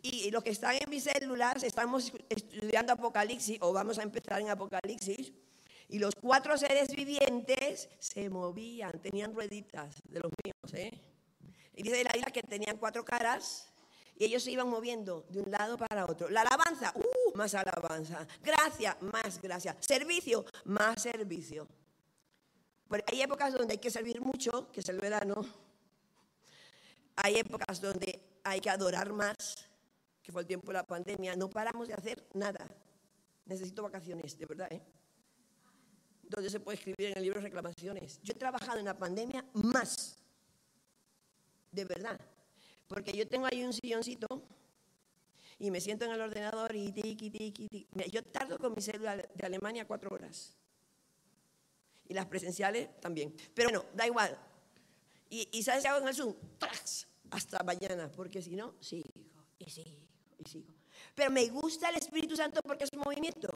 [0.00, 4.50] Y los que están en mis células, estamos estudiando Apocalipsis, o vamos a empezar en
[4.50, 5.32] Apocalipsis,
[5.88, 11.00] y los cuatro seres vivientes se movían, tenían rueditas de los míos, ¿eh?
[11.74, 13.72] Y dice la isla que tenían cuatro caras
[14.16, 16.30] y ellos se iban moviendo de un lado para otro.
[16.30, 18.26] La alabanza, uh, más alabanza.
[18.42, 19.76] Gracia, más gracia.
[19.80, 21.68] Servicio, más servicio.
[22.88, 25.44] Porque hay épocas donde hay que servir mucho, que es el verano.
[27.16, 29.68] Hay épocas donde hay que adorar más,
[30.22, 31.36] que fue el tiempo de la pandemia.
[31.36, 32.68] No paramos de hacer nada.
[33.46, 34.82] Necesito vacaciones, de verdad, ¿eh?
[36.22, 38.20] Donde se puede escribir en el libro reclamaciones.
[38.22, 40.22] Yo he trabajado en la pandemia más
[41.72, 42.20] de verdad.
[42.86, 44.26] Porque yo tengo ahí un silloncito
[45.58, 47.86] y me siento en el ordenador y tiki, tiki, tiki.
[48.10, 50.56] Yo tardo con mi célula de Alemania cuatro horas.
[52.08, 53.34] Y las presenciales también.
[53.54, 54.36] Pero bueno, da igual.
[55.30, 56.34] Y, y ¿sabes qué hago en el Zoom?
[57.30, 59.08] Hasta mañana, porque si no, sigo
[59.58, 60.06] y sigo
[60.38, 60.74] y sigo.
[61.14, 63.48] Pero me gusta el Espíritu Santo porque es un movimiento.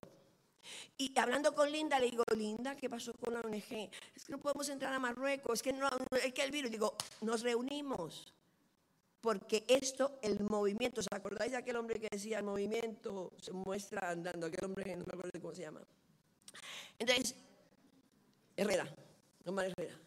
[0.97, 3.91] Y hablando con Linda, le digo, Linda, ¿qué pasó con la ONG?
[4.15, 5.89] Es que no podemos entrar a Marruecos, es que, no,
[6.23, 8.33] es que el virus, digo, nos reunimos.
[9.21, 14.11] Porque esto, el movimiento, ¿os acordáis de aquel hombre que decía el movimiento se muestra
[14.11, 14.47] andando?
[14.47, 15.83] Aquel hombre, no me acuerdo cómo se llama.
[16.99, 17.35] Entonces,
[18.57, 18.87] Herrera,
[19.45, 19.99] Omar Herrera.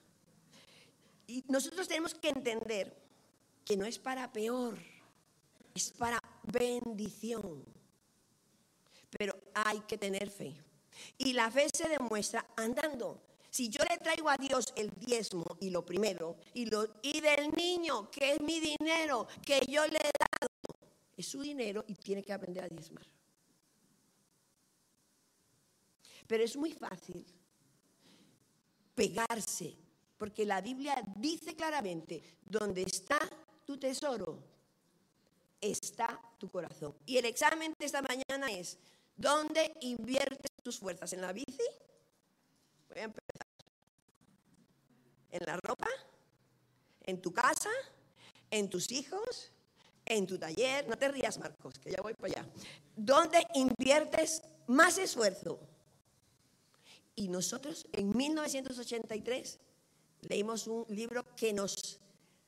[1.28, 2.96] Y nosotros tenemos que entender
[3.64, 4.80] que no es para peor,
[5.76, 7.64] es para bendición.
[9.12, 10.56] Pero hay que tener fe.
[11.18, 13.22] Y la fe se demuestra andando.
[13.50, 17.52] Si yo le traigo a Dios el diezmo y lo primero, y, lo, y del
[17.52, 20.50] niño, que es mi dinero, que yo le he dado,
[21.18, 23.06] es su dinero y tiene que aprender a diezmar.
[26.28, 27.26] Pero es muy fácil
[28.94, 29.76] pegarse,
[30.18, 33.20] porque la Biblia dice claramente, donde está
[33.66, 34.44] tu tesoro,
[35.60, 36.96] está tu corazón.
[37.06, 38.78] Y el examen de esta mañana es,
[39.20, 41.12] ¿Dónde inviertes tus fuerzas?
[41.12, 41.68] ¿En la bici?
[42.90, 43.48] Voy a empezar.
[45.32, 45.88] ¿En la ropa?
[47.04, 47.70] ¿En tu casa?
[48.50, 49.52] ¿En tus hijos?
[50.06, 50.88] ¿En tu taller?
[50.88, 52.50] No te rías, Marcos, que ya voy para allá.
[52.96, 55.60] ¿Dónde inviertes más esfuerzo?
[57.16, 59.60] Y nosotros en 1983
[60.22, 62.00] leímos un libro que nos,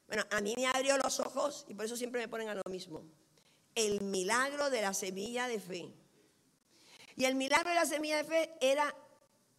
[0.08, 2.64] bueno, a mí me abrió los ojos y por eso siempre me ponen a lo
[2.70, 3.04] mismo.
[3.76, 5.94] El milagro de la semilla de fe.
[7.16, 8.96] Y el milagro de la semilla de fe era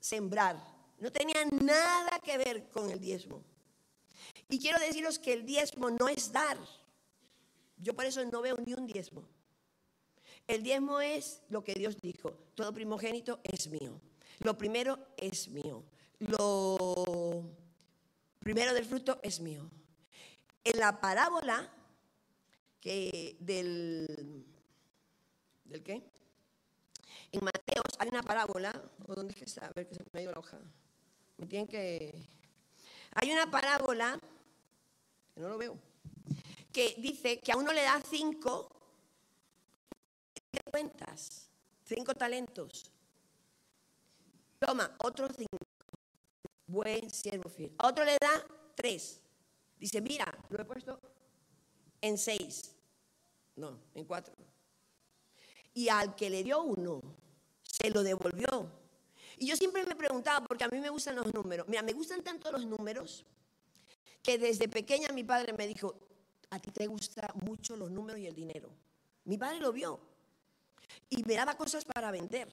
[0.01, 0.72] sembrar.
[1.03, 3.43] No tenía nada que ver con el diezmo.
[4.49, 6.57] Y quiero deciros que el diezmo no es dar.
[7.77, 9.29] Yo por eso no veo ni un diezmo.
[10.47, 12.31] El diezmo es lo que Dios dijo.
[12.55, 14.01] Todo primogénito es mío.
[14.45, 15.83] Lo primero es mío.
[16.21, 17.51] Lo
[18.39, 19.69] primero del fruto es mío.
[20.63, 21.69] En la parábola
[22.81, 24.47] que del,
[25.65, 26.09] ¿del qué?
[27.33, 28.71] En Mateos hay una parábola,
[29.09, 29.67] ¿o dónde es que está?
[29.67, 30.61] A ver que se me ha ido la hoja.
[31.49, 32.29] Tienen que...
[33.15, 34.19] Hay una parábola,
[35.35, 35.79] que no lo veo,
[36.73, 38.71] que dice que a uno le da cinco
[40.71, 41.49] cuentas,
[41.85, 42.91] cinco talentos.
[44.59, 45.59] Toma, otro cinco.
[46.67, 47.75] Buen siervo fiel.
[47.79, 49.21] A otro le da tres.
[49.79, 50.99] Dice, mira, lo he puesto
[52.01, 52.75] en seis.
[53.57, 54.35] No, en cuatro.
[55.75, 57.03] Y al que le dio uno,
[57.63, 58.82] se lo devolvió.
[59.43, 61.67] Y yo siempre me preguntaba, porque a mí me gustan los números.
[61.67, 63.27] Mira, me gustan tanto los números
[64.23, 65.97] que desde pequeña mi padre me dijo,
[66.51, 68.71] a ti te gustan mucho los números y el dinero.
[69.25, 69.99] Mi padre lo vio
[71.11, 72.53] y me daba cosas para vender.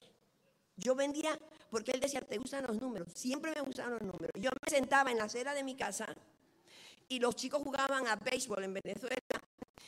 [0.74, 1.38] Yo vendía
[1.70, 3.06] porque él decía, ¿te gustan los números?
[3.14, 4.32] Siempre me gustaban los números.
[4.34, 6.12] Yo me sentaba en la acera de mi casa
[7.08, 9.16] y los chicos jugaban a béisbol en Venezuela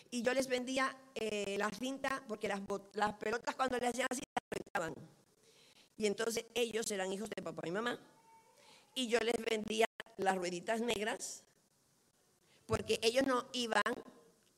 [0.08, 2.60] y yo les vendía eh, las cintas porque las,
[2.92, 4.22] las, pelotas cuando les hacían así
[4.72, 4.92] las
[5.96, 7.98] Y entonces ellos eran hijos de papá y mamá
[8.94, 11.44] y yo les vendía las rueditas negras
[12.66, 13.82] porque ellos no iban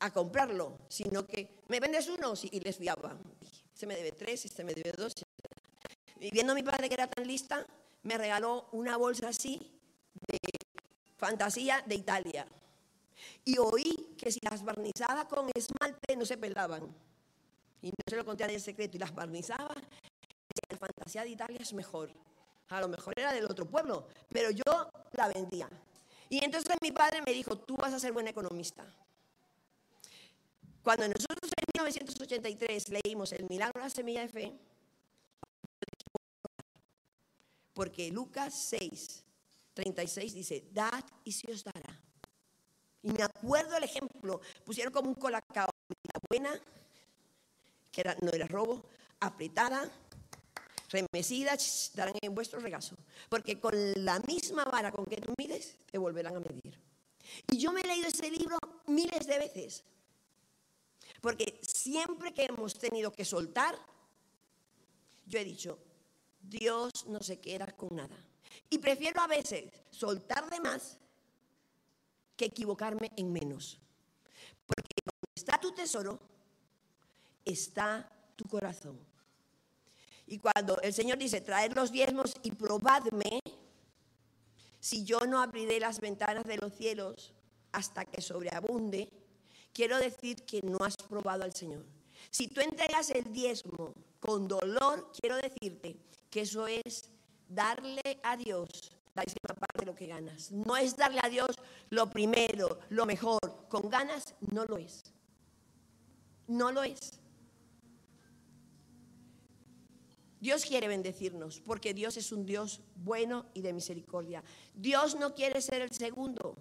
[0.00, 3.18] a comprarlo, sino que me vendes uno y les fiaba.
[3.72, 5.14] Se me debe tres, este me debe dos.
[6.20, 7.66] Y viendo a mi padre que era tan lista,
[8.02, 9.80] me regaló una bolsa así
[10.28, 10.38] de
[11.16, 12.46] fantasía de Italia.
[13.44, 16.94] Y oí que si las barnizaba con esmalte no se pelaban.
[17.82, 18.96] Y no se lo conté a el secreto.
[18.96, 19.74] Y las barnizaba,
[20.70, 22.10] la fantasía de Italia es mejor.
[22.68, 25.68] A lo mejor era del otro pueblo, pero yo la vendía.
[26.28, 28.84] Y entonces mi padre me dijo, tú vas a ser buen economista.
[30.82, 34.52] Cuando nosotros en 1983 leímos El milagro de la semilla de fe,
[37.72, 39.24] porque Lucas 6,
[39.74, 42.00] 36 dice, dad y se os dará.
[43.02, 45.68] Y me acuerdo el ejemplo, pusieron como un colacao,
[46.28, 46.58] buena,
[47.90, 48.84] que no era robo,
[49.20, 49.90] apretada,
[50.94, 51.56] remecida,
[51.94, 52.96] darán en vuestro regazo.
[53.28, 56.78] Porque con la misma vara con que tú mides, te volverán a medir.
[57.50, 59.84] Y yo me he leído ese libro miles de veces.
[61.20, 63.78] Porque siempre que hemos tenido que soltar,
[65.26, 65.78] yo he dicho,
[66.40, 68.16] Dios no se queda con nada.
[68.70, 70.98] Y prefiero a veces soltar de más
[72.36, 73.80] que equivocarme en menos.
[74.66, 76.20] Porque donde está tu tesoro,
[77.44, 78.98] está tu corazón.
[80.26, 83.40] Y cuando el Señor dice, traed los diezmos y probadme,
[84.80, 87.32] si yo no abriré las ventanas de los cielos
[87.72, 89.08] hasta que sobreabunde,
[89.72, 91.84] quiero decir que no has probado al Señor.
[92.30, 95.96] Si tú entregas el diezmo con dolor, quiero decirte
[96.30, 97.08] que eso es
[97.48, 98.68] darle a Dios
[99.14, 100.50] la décima parte de lo que ganas.
[100.50, 101.56] No es darle a Dios
[101.90, 103.38] lo primero, lo mejor.
[103.68, 105.04] Con ganas no lo es.
[106.46, 107.20] No lo es.
[110.44, 114.44] Dios quiere bendecirnos porque Dios es un Dios bueno y de misericordia.
[114.74, 116.58] Dios no quiere ser el segundo.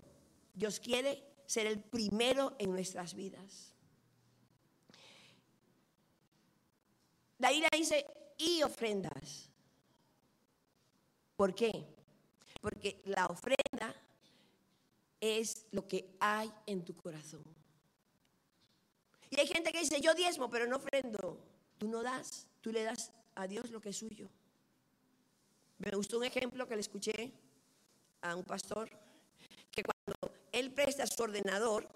[0.53, 3.73] Dios quiere ser el primero en nuestras vidas.
[7.39, 8.05] La dice,
[8.37, 9.49] y ofrendas.
[11.35, 11.85] ¿Por qué?
[12.61, 13.93] Porque la ofrenda
[15.19, 17.43] es lo que hay en tu corazón.
[19.29, 21.37] Y hay gente que dice, yo diezmo, pero no ofrendo.
[21.77, 24.29] Tú no das, tú le das a Dios lo que es suyo.
[25.79, 27.33] Me gustó un ejemplo que le escuché
[28.21, 28.89] a un pastor
[29.71, 31.87] que cuando él presta su ordenador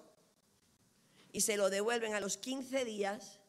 [1.31, 3.39] y se lo devuelven a los 15 días,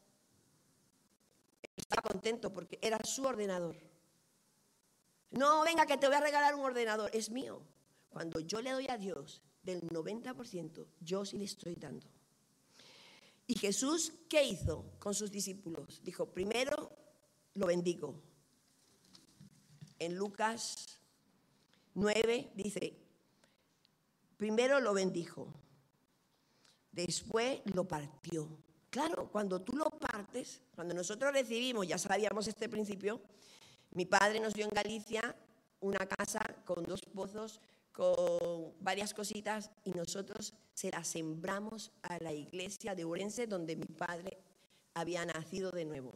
[1.76, 3.76] está contento porque era su ordenador.
[5.30, 7.62] No, venga, que te voy a regalar un ordenador, es mío.
[8.10, 12.06] Cuando yo le doy a Dios del 90%, yo sí le estoy dando.
[13.46, 16.00] Y Jesús, ¿qué hizo con sus discípulos?
[16.02, 16.90] Dijo, primero
[17.58, 18.14] lo bendigo.
[19.98, 20.98] En Lucas
[21.94, 22.96] 9 dice,
[24.36, 25.52] Primero lo bendijo,
[26.92, 28.48] después lo partió.
[28.88, 33.20] Claro, cuando tú lo partes, cuando nosotros recibimos, ya sabíamos este principio,
[33.90, 35.34] mi padre nos dio en Galicia
[35.80, 42.32] una casa con dos pozos, con varias cositas, y nosotros se las sembramos a la
[42.32, 44.38] iglesia de Urense, donde mi padre
[44.94, 46.12] había nacido de nuevo.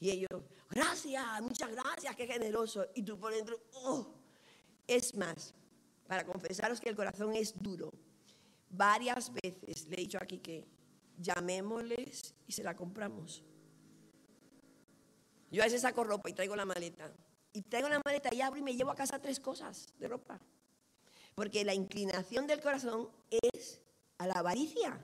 [0.00, 2.86] Y ellos, gracias, muchas gracias, qué generoso.
[2.94, 4.14] Y tú por dentro, oh,
[4.86, 5.54] es más,
[6.06, 7.92] para confesaros que el corazón es duro.
[8.70, 10.66] Varias veces le he dicho aquí que
[11.18, 13.42] llamémosles y se la compramos.
[15.50, 17.12] Yo a veces saco ropa y traigo la maleta.
[17.52, 20.40] Y traigo la maleta y abro y me llevo a casa tres cosas de ropa.
[21.36, 23.80] Porque la inclinación del corazón es
[24.18, 25.00] a la avaricia.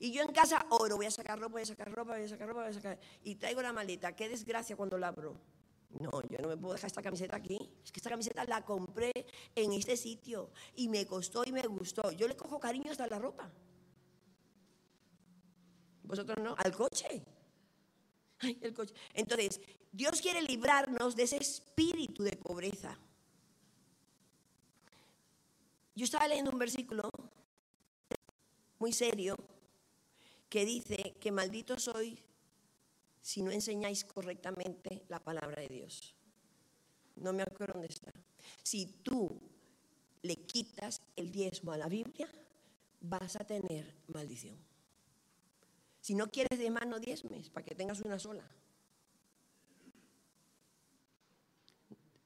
[0.00, 2.28] Y yo en casa oro, voy a sacar ropa, voy a sacar ropa, voy a
[2.28, 2.98] sacar ropa, voy a sacar.
[3.24, 4.14] Y traigo la maleta.
[4.14, 5.36] Qué desgracia cuando la abro.
[6.00, 7.58] No, yo no me puedo dejar esta camiseta aquí.
[7.84, 9.12] Es que esta camiseta la compré
[9.54, 12.10] en este sitio y me costó y me gustó.
[12.12, 13.50] Yo le cojo cariño hasta la ropa.
[16.02, 17.24] Vosotros no, al coche.
[18.40, 18.94] Ay, el coche.
[19.14, 22.98] Entonces, Dios quiere librarnos de ese espíritu de pobreza.
[25.94, 27.10] Yo estaba leyendo un versículo
[28.78, 29.36] muy serio
[30.48, 32.18] que dice que maldito soy
[33.20, 36.14] si no enseñáis correctamente la palabra de Dios.
[37.16, 38.12] No me acuerdo dónde está.
[38.62, 39.40] Si tú
[40.22, 42.28] le quitas el diezmo a la Biblia,
[43.00, 44.56] vas a tener maldición.
[46.00, 48.48] Si no quieres de mano diezmes, para que tengas una sola.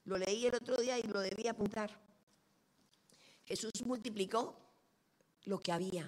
[0.04, 1.90] Lo leí el otro día y lo debí apuntar.
[3.44, 4.54] Jesús multiplicó
[5.44, 6.06] lo que había.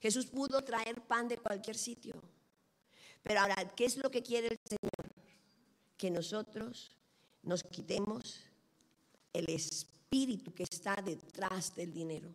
[0.00, 2.22] Jesús pudo traer pan de cualquier sitio.
[3.22, 5.14] Pero ahora, ¿qué es lo que quiere el Señor?
[5.96, 6.96] Que nosotros
[7.42, 8.40] nos quitemos
[9.32, 12.32] el espíritu que está detrás del dinero.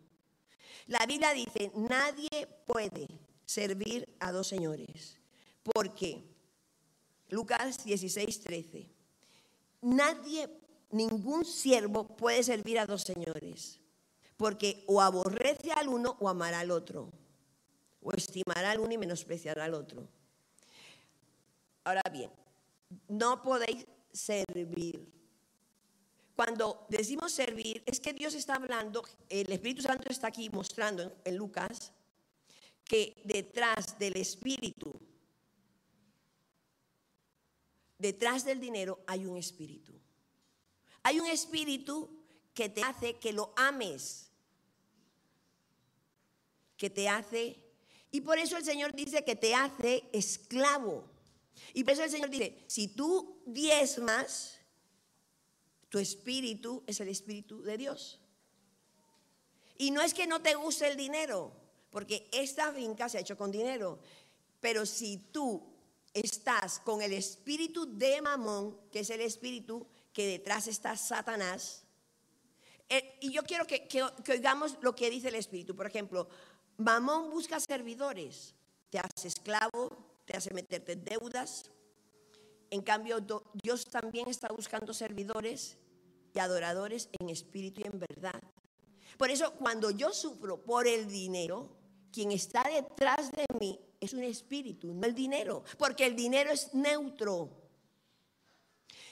[0.86, 3.08] La Biblia dice, nadie puede
[3.44, 5.18] servir a dos señores.
[5.62, 6.24] Porque
[7.28, 8.90] Lucas 16, 13.
[9.82, 10.48] Nadie,
[10.90, 13.80] ningún siervo puede servir a dos señores.
[14.36, 17.12] Porque o aborrece al uno o amará al otro.
[18.02, 20.08] O estimará al uno y menospreciará al otro.
[21.84, 22.30] Ahora bien,
[23.08, 25.08] no podéis servir.
[26.34, 31.36] Cuando decimos servir, es que Dios está hablando, el Espíritu Santo está aquí mostrando en,
[31.36, 31.92] Lucas
[32.84, 34.92] que detrás del espíritu,
[37.98, 39.92] detrás del dinero hay un espíritu.
[41.04, 42.24] Hay un espíritu
[42.54, 44.30] que te hace que lo ames,
[46.76, 47.61] que te hace,
[48.12, 51.10] y por eso el Señor dice que te hace esclavo.
[51.72, 54.58] Y por eso el Señor dice, si tú diezmas,
[55.88, 58.20] tu espíritu es el espíritu de Dios.
[59.78, 61.52] Y no es que no te guste el dinero,
[61.90, 63.98] porque esta finca se ha hecho con dinero,
[64.60, 65.72] pero si tú
[66.12, 71.84] estás con el espíritu de Mamón, que es el espíritu que detrás está Satanás,
[72.90, 74.02] eh, y yo quiero que, que
[74.32, 75.74] oigamos lo que dice el espíritu.
[75.74, 76.28] Por ejemplo,
[76.76, 78.54] Mamón busca servidores,
[78.90, 79.90] te hace esclavo,
[80.24, 81.70] te hace meterte en deudas.
[82.70, 83.18] En cambio,
[83.62, 85.76] Dios también está buscando servidores
[86.34, 88.40] y adoradores en espíritu y en verdad.
[89.18, 91.68] Por eso, cuando yo sufro por el dinero,
[92.10, 96.74] quien está detrás de mí es un espíritu, no el dinero, porque el dinero es
[96.74, 97.50] neutro.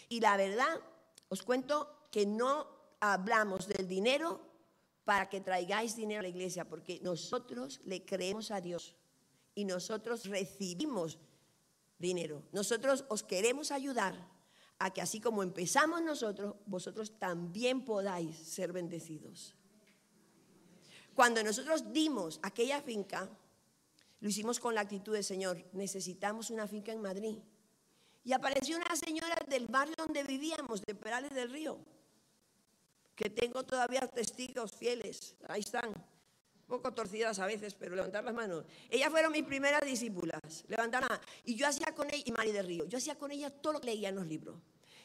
[0.09, 0.81] Y la verdad,
[1.29, 2.67] os cuento que no
[2.99, 4.50] hablamos del dinero
[5.11, 8.95] para que traigáis dinero a la iglesia, porque nosotros le creemos a Dios
[9.57, 11.19] y nosotros recibimos
[11.99, 12.45] dinero.
[12.53, 14.15] Nosotros os queremos ayudar
[14.79, 19.57] a que así como empezamos nosotros, vosotros también podáis ser bendecidos.
[21.13, 23.29] Cuando nosotros dimos aquella finca,
[24.21, 27.39] lo hicimos con la actitud de Señor, necesitamos una finca en Madrid.
[28.23, 31.81] Y apareció una señora del barrio donde vivíamos, de Perales del Río,
[33.21, 35.93] que tengo todavía testigos fieles, ahí están,
[36.67, 38.65] poco torcidas a veces, pero levantar las manos.
[38.89, 42.87] Ellas fueron mis primeras discípulas, levantar Y yo hacía con ella, y Mari de Río,
[42.87, 44.57] yo hacía con ella todo lo que leía en los libros.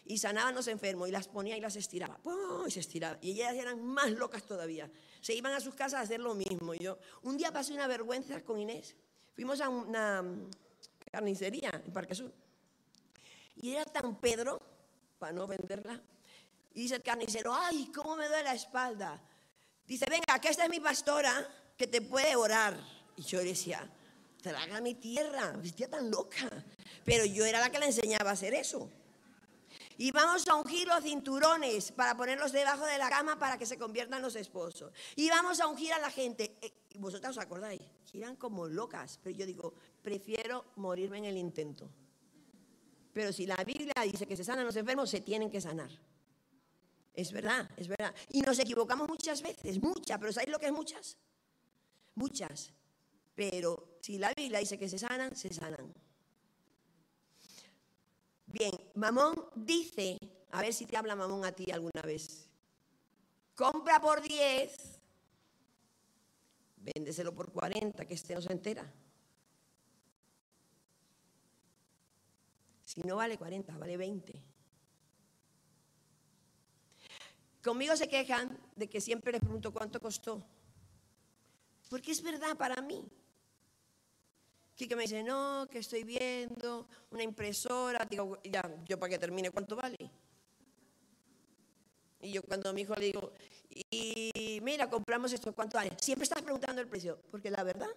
[0.06, 2.18] Y sanaban los enfermos, y las ponía y las estiraba.
[2.66, 3.18] Y se estiraba.
[3.22, 4.90] Y ellas eran más locas todavía.
[5.20, 6.74] Se iban a sus casas a hacer lo mismo.
[6.74, 8.96] yo, un día pasé una vergüenza con Inés.
[9.34, 10.24] Fuimos a una
[11.12, 12.32] carnicería en Parque Sur.
[13.58, 14.62] Y era tan Pedro,
[15.20, 16.02] para no venderla.
[16.76, 19.20] Y dice el carnicero, ay, cómo me duele la espalda.
[19.88, 21.48] Dice, venga, que esta es mi pastora
[21.78, 22.78] que te puede orar.
[23.16, 23.90] Y yo decía,
[24.42, 26.50] traga mi tierra, vestía tan loca.
[27.06, 28.92] Pero yo era la que le enseñaba a hacer eso.
[29.98, 33.78] Y vamos a ungir los cinturones para ponerlos debajo de la cama para que se
[33.78, 34.92] conviertan los esposos.
[35.16, 36.58] Y vamos a ungir a la gente.
[36.62, 39.18] Eh, vosotros os acordáis, giran como locas.
[39.24, 41.90] Pero yo digo, prefiero morirme en el intento.
[43.14, 45.90] Pero si la Biblia dice que se sanan los enfermos, se tienen que sanar.
[47.16, 48.14] Es verdad, es verdad.
[48.30, 51.18] Y nos equivocamos muchas veces, muchas, pero ¿sabéis lo que es muchas?
[52.16, 52.74] Muchas.
[53.34, 55.94] Pero si la Biblia dice que se sanan, se sanan.
[58.48, 60.18] Bien, Mamón dice,
[60.52, 62.50] a ver si te habla Mamón a ti alguna vez.
[63.56, 65.00] Compra por 10,
[66.78, 68.94] véndeselo por 40, que este no se entera.
[72.84, 74.55] Si no vale 40, vale 20.
[77.66, 80.46] Conmigo se quejan de que siempre les pregunto cuánto costó.
[81.90, 83.04] Porque es verdad para mí.
[84.76, 88.06] Quique me dice, no, que estoy viendo una impresora.
[88.08, 89.98] Digo, ya, yo para que termine, ¿cuánto vale?
[92.22, 93.32] Y yo cuando a mi hijo le digo,
[93.90, 95.98] y mira, compramos esto, ¿cuánto vale?
[96.00, 97.90] Siempre estás preguntando el precio, porque la verdad,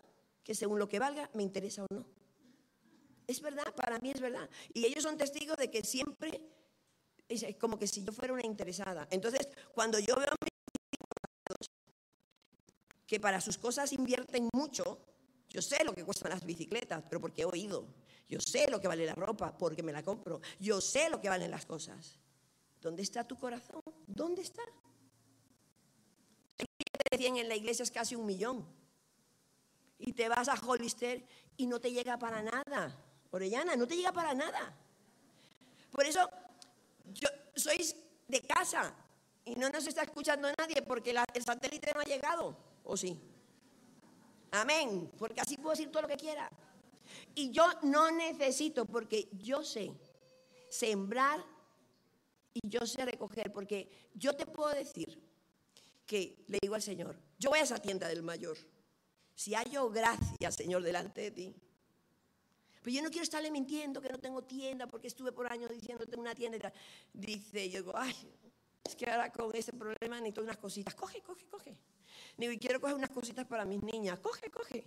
[0.42, 2.06] que según lo que valga, me interesa o no.
[3.26, 4.48] Es verdad, para mí es verdad.
[4.72, 6.40] Y ellos son testigos de que siempre
[7.28, 9.06] es como que si yo fuera una interesada.
[9.10, 10.50] Entonces, cuando yo veo a mis
[10.92, 11.70] hijos
[13.06, 14.98] que para sus cosas invierten mucho,
[15.48, 17.86] yo sé lo que cuestan las bicicletas, pero porque he oído.
[18.28, 20.40] Yo sé lo que vale la ropa, porque me la compro.
[20.60, 22.18] Yo sé lo que valen las cosas.
[22.80, 23.82] ¿Dónde está tu corazón?
[24.06, 24.62] ¿Dónde está?
[26.56, 28.66] te decían en la iglesia es casi un millón.
[29.98, 31.24] Y te vas a Hollister
[31.56, 32.94] y no te llega para nada.
[33.30, 34.76] Orellana, no te llega para nada.
[35.90, 36.28] Por eso,
[37.12, 37.96] yo, sois
[38.26, 38.94] de casa
[39.44, 42.56] y no nos está escuchando nadie porque el satélite no ha llegado.
[42.84, 43.18] ¿O sí?
[44.50, 45.10] Amén.
[45.18, 46.50] Porque así puedo decir todo lo que quiera.
[47.34, 49.92] Y yo no necesito, porque yo sé
[50.70, 51.44] sembrar
[52.52, 55.22] y yo sé recoger, porque yo te puedo decir
[56.06, 58.56] que le digo al Señor, yo voy a esa tienda del mayor.
[59.34, 61.54] Si hallo gracia, Señor, delante de ti.
[62.88, 66.06] Pero yo no quiero estarle mintiendo que no tengo tienda porque estuve por años diciendo
[66.06, 66.72] tengo una tienda.
[67.12, 68.16] Dice, yo digo, ay,
[68.82, 70.94] es que ahora con ese problema necesito unas cositas.
[70.94, 71.76] Coge, coge, coge.
[72.38, 74.18] Digo, y quiero coger unas cositas para mis niñas.
[74.20, 74.86] Coge, coge.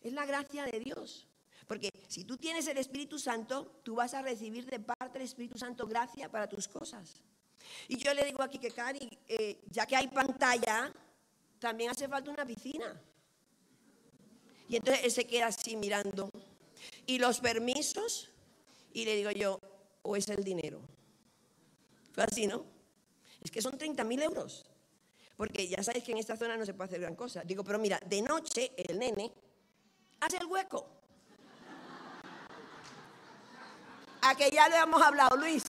[0.00, 1.28] Es la gracia de Dios.
[1.68, 5.56] Porque si tú tienes el Espíritu Santo, tú vas a recibir de parte del Espíritu
[5.56, 7.22] Santo gracia para tus cosas.
[7.86, 10.92] Y yo le digo aquí que Cari, eh, ya que hay pantalla,
[11.60, 13.00] también hace falta una piscina.
[14.68, 16.28] Y entonces él se queda así mirando.
[17.06, 18.30] Y los permisos,
[18.92, 19.60] y le digo yo,
[20.02, 20.80] o es el dinero.
[22.12, 22.64] Fue así, ¿no?
[23.42, 24.66] Es que son 30 mil euros.
[25.36, 27.42] Porque ya sabes que en esta zona no se puede hacer gran cosa.
[27.42, 29.32] Digo, pero mira, de noche el nene
[30.20, 30.86] hace el hueco.
[34.22, 35.64] A que ya le hemos hablado, Luis.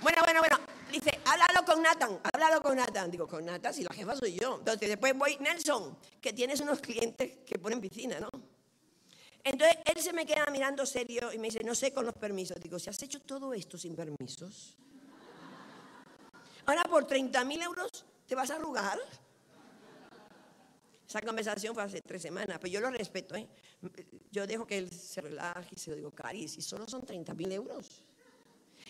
[0.00, 0.58] Bueno, bueno, bueno.
[0.98, 3.08] Dice, háblalo con Nathan, háblalo con Nathan.
[3.08, 4.56] Digo, con Nathan, si la jefa soy yo.
[4.58, 8.28] Entonces después voy, Nelson, que tienes unos clientes que ponen piscina, ¿no?
[9.44, 12.58] Entonces él se me queda mirando serio y me dice, no sé con los permisos.
[12.60, 14.76] Digo, si has hecho todo esto sin permisos,
[16.66, 18.98] ahora por 30 mil euros te vas a arrugar.
[21.08, 23.36] Esa conversación fue hace tres semanas, pero yo lo respeto.
[23.36, 23.48] ¿eh?
[24.32, 27.34] Yo dejo que él se relaje y se lo digo, Cari, si solo son 30
[27.34, 28.02] mil euros.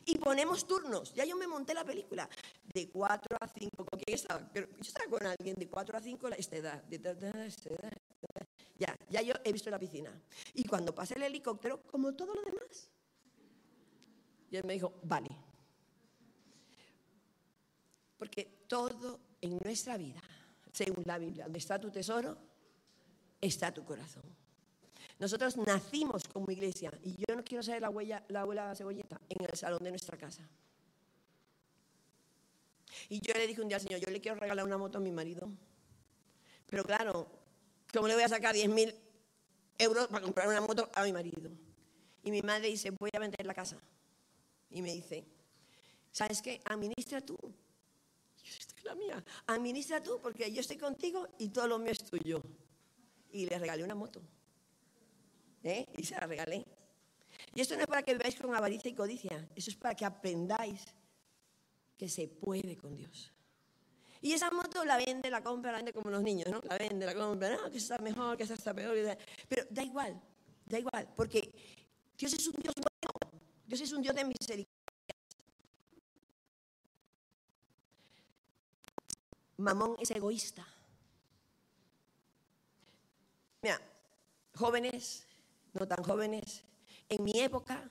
[0.08, 1.12] Y ponemos turnos.
[1.12, 2.26] Ya yo me monté la película.
[2.72, 3.84] De 4 a 5.
[3.84, 4.50] ¿Con quién estaba?
[4.54, 6.82] Yo estaba con alguien de 4 a 5 esta edad.
[6.84, 6.96] De
[7.46, 7.92] esta edad.
[8.78, 10.18] Ya, ya yo he visto la piscina.
[10.54, 12.88] Y cuando pasa el helicóptero, como todo lo demás.
[14.50, 15.28] Y él me dijo, vale.
[18.16, 20.22] Porque todo en nuestra vida,
[20.72, 22.38] según la Biblia, donde está tu tesoro,
[23.42, 24.24] está tu corazón.
[25.18, 29.44] Nosotros nacimos como iglesia y yo no quiero ser la, huella, la abuela cebolleta en
[29.44, 30.48] el salón de nuestra casa.
[33.08, 35.00] Y yo le dije un día al Señor, yo le quiero regalar una moto a
[35.00, 35.50] mi marido.
[36.66, 37.26] Pero claro,
[37.92, 38.94] ¿Cómo le voy a sacar 10 mil
[39.78, 41.50] euros para comprar una moto a mi marido?
[42.22, 43.80] Y mi madre dice, voy a vender la casa.
[44.70, 45.24] Y me dice,
[46.12, 46.60] ¿sabes qué?
[46.66, 47.36] Administra tú.
[47.40, 49.24] Yo estoy la mía.
[49.46, 52.42] Administra tú porque yo estoy contigo y todo lo mío es tuyo.
[53.30, 54.20] Y le regalé una moto.
[55.62, 55.86] ¿Eh?
[55.96, 56.64] Y se la regalé.
[57.54, 59.48] Y esto no es para que veáis con avaricia y codicia.
[59.54, 60.84] Eso es para que aprendáis
[61.96, 63.32] que se puede con Dios.
[64.20, 66.60] Y esa moto la vende, la compra, la vende como los niños, ¿no?
[66.68, 68.96] La vende, la compra, no, que está mejor, que esa está peor.
[69.48, 70.20] Pero da igual,
[70.66, 71.52] da igual, porque
[72.16, 74.74] Dios es un Dios bueno, Dios es un Dios de misericordia.
[79.58, 80.66] Mamón es egoísta.
[83.62, 83.80] Mira,
[84.54, 85.27] jóvenes,
[85.78, 86.64] no tan jóvenes,
[87.08, 87.88] en mi época,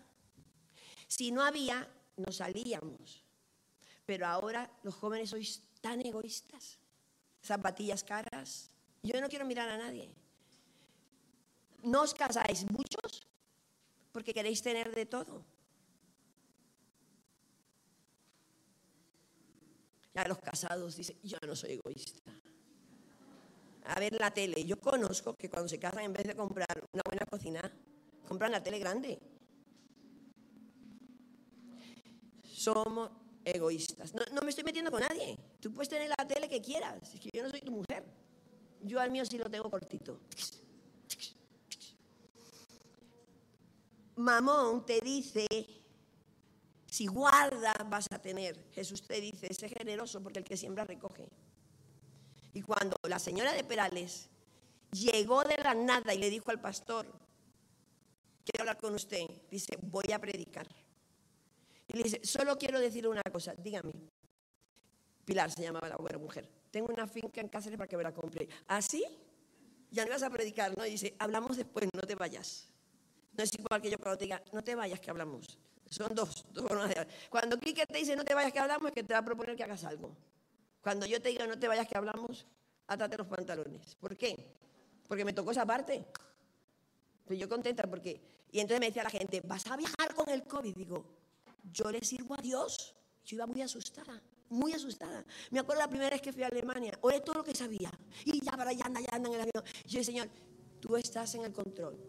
[1.08, 3.24] si no había, nos salíamos.
[4.06, 6.80] Pero ahora los jóvenes sois tan egoístas.
[7.44, 8.72] Zapatillas caras.
[9.04, 10.14] Yo no quiero mirar a nadie.
[11.84, 13.28] No os casáis muchos
[14.12, 15.46] porque queréis tener de todo.
[20.14, 22.32] Ya los casados dicen, yo no soy egoísta.
[23.86, 24.66] A ver la tele.
[24.66, 27.62] Yo conozco que cuando se casan, en vez de comprar una buena cocina,
[28.28, 29.20] compran la tele grande.
[32.44, 33.12] Somos
[33.46, 34.14] egoístas.
[34.34, 35.38] No, me estoy metiendo con nadie.
[35.62, 37.14] Tú puedes tener la tele que quieras.
[37.14, 38.04] Es que yo no soy tu mujer.
[38.82, 40.20] Yo al mío sí lo tengo cortito.
[44.16, 45.46] Mamón te dice,
[46.88, 48.72] si guarda vas a tener.
[48.74, 51.30] Jesús te dice, sé generoso porque el que siembra recoge.
[52.54, 54.30] Y cuando la señora de Perales
[54.92, 57.27] llegó de la nada y le dijo al pastor,
[58.48, 59.26] quiero hablar con usted.
[59.50, 60.68] Dice, voy a predicar.
[61.88, 63.94] Y le dice, solo quiero decir una cosa, dígame.
[65.26, 66.50] Pilar se llamaba la buena mujer.
[66.72, 68.48] Tengo una finca en Cáceres para que me la compre.
[68.68, 69.04] ¿Así?
[69.06, 69.12] ¿Ah,
[69.92, 70.86] ya no vas a predicar, ¿no?
[70.86, 72.70] Y dice, hablamos después, no te vayas.
[73.34, 75.58] No es igual que yo cuando te diga, no te vayas que hablamos.
[75.90, 76.70] Son dos, dos
[77.30, 79.56] Cuando Quique te dice, no te vayas que hablamos, es que te va a proponer
[79.56, 80.16] que hagas algo.
[80.82, 82.46] Cuando yo te diga, no te vayas que hablamos,
[82.88, 83.96] átate los pantalones.
[83.96, 84.54] ¿Por qué?
[85.08, 86.06] Porque me tocó esa parte.
[87.28, 88.22] Estoy yo contenta porque...
[88.54, 90.74] Y entonces me decía la gente, ¿vas a viajar con el COVID?
[90.74, 91.04] Digo,
[91.74, 92.96] yo le sirvo a Dios.
[93.26, 95.26] Yo iba muy asustada, muy asustada.
[95.52, 97.92] Me acuerdo la primera vez que fui a Alemania, oré todo lo que sabía.
[98.24, 99.62] Y ya para allá anda, ya anda en el avión.
[99.84, 100.30] Y yo, Señor,
[100.80, 102.00] tú estás en el control.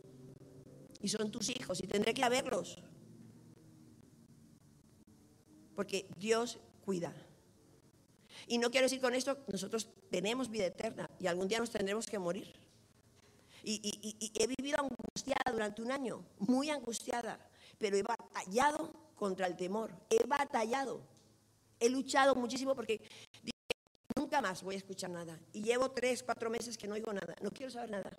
[1.00, 2.78] Y son tus hijos y tendré que ir verlos.
[5.74, 7.12] Porque Dios cuida.
[8.46, 12.06] Y no quiero decir con esto, nosotros tenemos vida eterna y algún día nos tendremos
[12.06, 12.67] que morir.
[13.62, 17.38] Y, he vivido angustiada durante un año, muy angustiada,
[17.78, 21.02] pero he batallado contra el temor, he batallado,
[21.80, 23.00] he luchado muchísimo porque
[24.16, 25.38] nunca más voy a escuchar nada.
[25.52, 28.10] Y llevo tres, cuatro meses que no oigo nada, no quiero saber nada,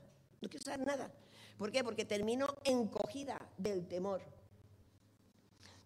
[0.42, 1.12] no quiero saber nada.
[1.58, 1.84] ¿Por qué?
[1.84, 4.22] Porque termino encogida del temor.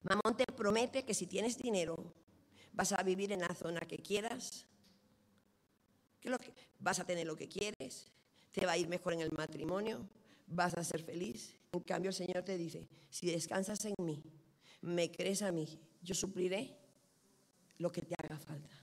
[0.04, 2.14] Mamón te promete que si tienes dinero,
[2.74, 4.66] vas a vivir en la zona que quieras,
[6.20, 8.12] que vas a tener lo que quieres,
[8.54, 10.08] te va a ir mejor en el matrimonio,
[10.48, 11.58] vas a ser feliz.
[11.72, 14.24] En cambio, el Señor te dice, si descansas en mí,
[14.82, 15.68] me crees a mí,
[16.02, 16.78] yo supliré
[17.80, 18.76] lo que te haga falta.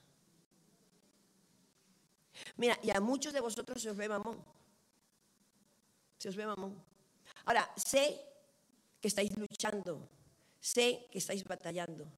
[2.57, 4.45] Mira, y a muchos de vosotros se os ve mamón.
[6.18, 6.83] Se os ve mamón.
[7.45, 8.21] Ahora, sé
[9.01, 10.09] que estáis luchando,
[10.59, 12.11] sé que estáis batallando,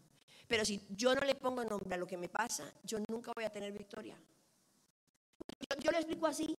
[0.48, 3.44] pero si yo no le pongo nombre a lo que me pasa, yo nunca voy
[3.44, 4.18] a tener victoria.
[5.61, 6.57] Yo, yo lo explico así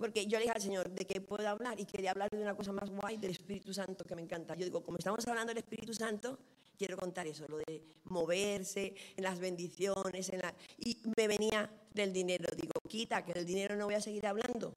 [0.00, 2.56] porque yo le dije al Señor de qué puedo hablar y quería hablar de una
[2.56, 4.54] cosa más guay del Espíritu Santo que me encanta.
[4.54, 6.38] Yo digo, como estamos hablando del Espíritu Santo,
[6.78, 10.54] quiero contar eso, lo de moverse, en las bendiciones, en la...
[10.78, 12.46] y me venía del dinero.
[12.56, 14.74] Digo, quita, que del dinero no voy a seguir hablando.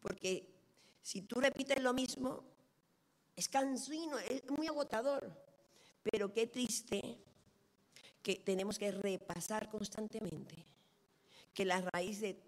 [0.00, 0.52] Porque
[1.00, 2.42] si tú repites lo mismo,
[3.36, 5.40] es cansino, es muy agotador.
[6.02, 7.16] Pero qué triste
[8.20, 10.66] que tenemos que repasar constantemente
[11.54, 12.42] que la raíz de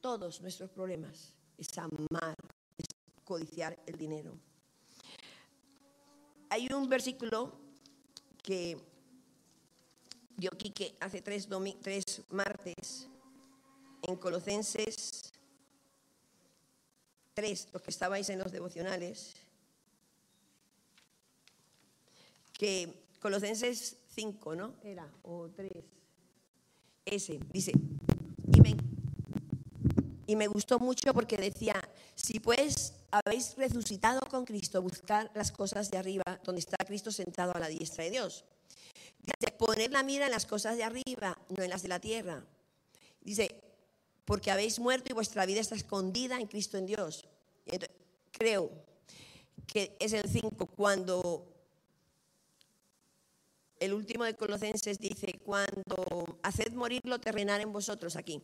[0.00, 2.34] todos nuestros problemas es amar,
[2.78, 2.86] es
[3.22, 4.36] codiciar el dinero.
[6.48, 7.52] Hay un versículo
[8.42, 8.76] que
[10.36, 11.46] yo que hace tres,
[11.82, 13.08] tres martes
[14.02, 15.32] en Colosenses
[17.34, 19.34] 3, los que estabais en los devocionales,
[22.54, 24.74] que Colosenses 5, ¿no?
[24.82, 25.70] Era, o 3.
[27.04, 27.72] Ese, dice,
[30.30, 31.74] y me gustó mucho porque decía,
[32.14, 37.52] si pues habéis resucitado con Cristo, buscar las cosas de arriba, donde está Cristo sentado
[37.52, 38.44] a la diestra de Dios.
[39.18, 42.44] Dice, poner la mira en las cosas de arriba, no en las de la tierra.
[43.20, 43.60] Dice,
[44.24, 47.26] porque habéis muerto y vuestra vida está escondida en Cristo en Dios.
[48.30, 48.70] creo
[49.66, 51.44] que es el 5 cuando
[53.80, 58.40] el último de Colosenses dice, cuando haced morir lo terrenal en vosotros aquí.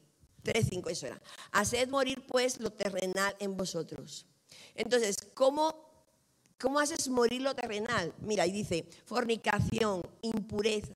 [0.46, 1.20] 3.5, eso era.
[1.52, 4.26] Haced morir pues lo terrenal en vosotros.
[4.74, 5.74] Entonces, ¿cómo,
[6.58, 8.14] ¿cómo haces morir lo terrenal?
[8.20, 10.94] Mira, ahí dice, fornicación, impureza,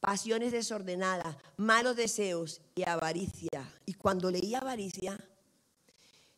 [0.00, 3.72] pasiones desordenadas, malos deseos y avaricia.
[3.86, 5.18] Y cuando leí avaricia,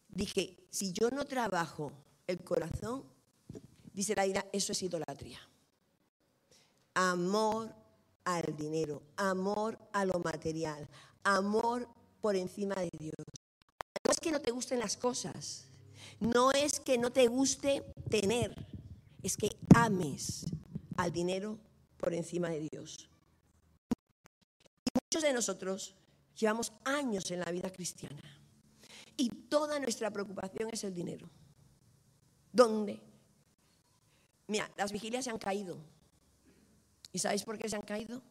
[0.08, 1.92] dije, si yo no trabajo
[2.26, 3.04] el corazón,
[3.92, 5.40] dice la ira, eso es idolatría.
[6.94, 7.74] Amor
[8.24, 10.88] al dinero, amor a lo material,
[11.24, 11.88] amor
[12.24, 13.26] por encima de Dios.
[14.02, 15.66] No es que no te gusten las cosas,
[16.20, 18.66] no es que no te guste tener,
[19.22, 20.46] es que ames
[20.96, 21.58] al dinero
[21.98, 23.10] por encima de Dios.
[24.86, 25.94] Y muchos de nosotros
[26.34, 28.40] llevamos años en la vida cristiana
[29.18, 31.28] y toda nuestra preocupación es el dinero.
[32.50, 33.02] ¿Dónde?
[34.46, 35.76] Mira, las vigilias se han caído.
[37.12, 38.22] ¿Y sabéis por qué se han caído?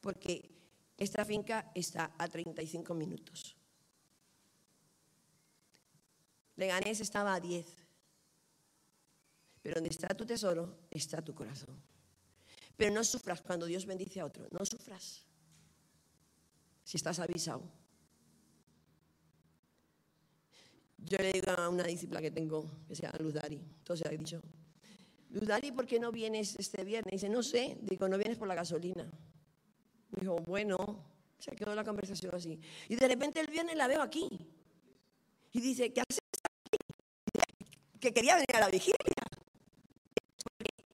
[0.00, 0.59] Porque
[1.00, 3.56] esta finca está a 35 minutos.
[6.56, 7.64] Leganés estaba a 10.
[9.62, 11.74] Pero donde está tu tesoro, está tu corazón.
[12.76, 14.46] Pero no sufras cuando Dios bendice a otro.
[14.50, 15.24] No sufras.
[16.84, 17.62] Si estás avisado.
[20.98, 24.10] Yo le digo a una discípula que tengo, que se llama Luz Dari, entonces ha
[24.10, 24.42] dicho,
[25.30, 27.12] Luz Dari, ¿por qué no vienes este viernes?
[27.12, 29.10] Dice, no sé, digo, no vienes por la gasolina.
[30.12, 30.76] Me dijo, bueno,
[31.38, 32.60] se quedó la conversación así.
[32.88, 34.28] Y de repente el viernes la veo aquí.
[35.52, 37.98] Y dice, ¿qué haces aquí?
[37.98, 38.96] Que quería venir a la vigilia.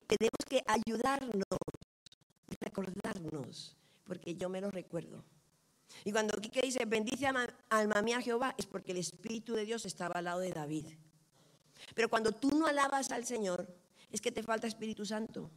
[0.07, 1.43] Tenemos que ayudarnos,
[2.61, 5.23] recordarnos, porque yo me lo recuerdo.
[6.05, 7.27] Y cuando Quique dice, bendice
[7.69, 10.85] alma mía Jehová, es porque el Espíritu de Dios estaba al lado de David.
[11.93, 13.67] Pero cuando tú no alabas al Señor,
[14.11, 15.51] es que te falta Espíritu Santo.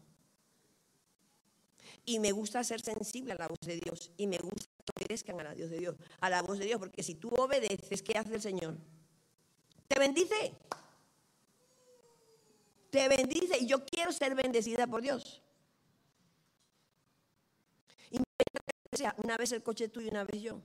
[2.11, 4.11] Y me gusta ser sensible a la voz de Dios.
[4.17, 6.81] Y me gusta que obedezcan a la, Dios de Dios, a la voz de Dios.
[6.81, 8.77] Porque si tú obedeces, ¿qué hace el Señor?
[9.87, 10.57] Te bendice.
[12.91, 13.59] Te bendice.
[13.61, 15.41] Y yo quiero ser bendecida por Dios.
[18.93, 20.61] Sea una vez el coche tuyo y una vez yo.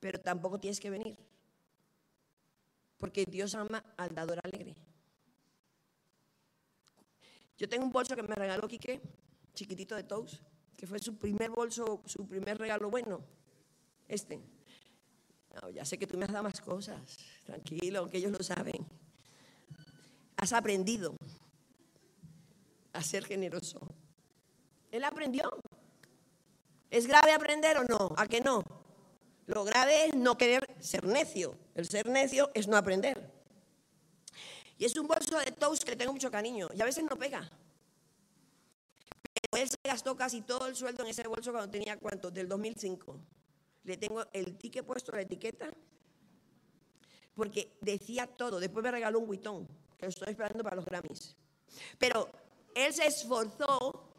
[0.00, 1.16] Pero tampoco tienes que venir.
[2.98, 4.76] Porque Dios ama al dador alegre.
[7.62, 9.00] Yo tengo un bolso que me regaló Quique,
[9.54, 10.42] chiquitito de Toast,
[10.76, 13.20] que fue su primer bolso, su primer regalo bueno.
[14.08, 14.40] Este.
[15.72, 16.98] ya sé que tú me has dado más cosas.
[17.44, 18.84] Tranquilo, que ellos lo saben.
[20.38, 21.14] Has aprendido
[22.94, 23.78] a ser generoso.
[24.90, 25.48] Él aprendió.
[26.90, 28.12] ¿Es grave aprender o no?
[28.16, 28.64] ¿A qué no?
[29.46, 31.56] Lo grave es no querer ser necio.
[31.76, 33.31] El ser necio es no aprender.
[34.82, 36.68] Y es un bolso de toast que le tengo mucho cariño.
[36.74, 37.48] Y a veces no pega.
[39.32, 42.48] Pero él se gastó casi todo el sueldo en ese bolso cuando tenía cuánto, del
[42.48, 43.20] 2005.
[43.84, 45.72] Le tengo el ticket puesto, la etiqueta,
[47.36, 48.58] porque decía todo.
[48.58, 51.36] Después me regaló un huitón, que lo estoy esperando para los Grammys.
[51.96, 52.28] Pero
[52.74, 54.12] él se esforzó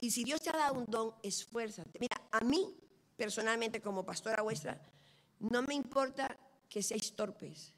[0.00, 1.98] y si Dios te ha dado un don, esfuérzate.
[2.00, 2.74] Mira, a mí,
[3.18, 4.80] personalmente, como pastora vuestra,
[5.40, 6.38] no me importa
[6.70, 7.75] que seáis torpes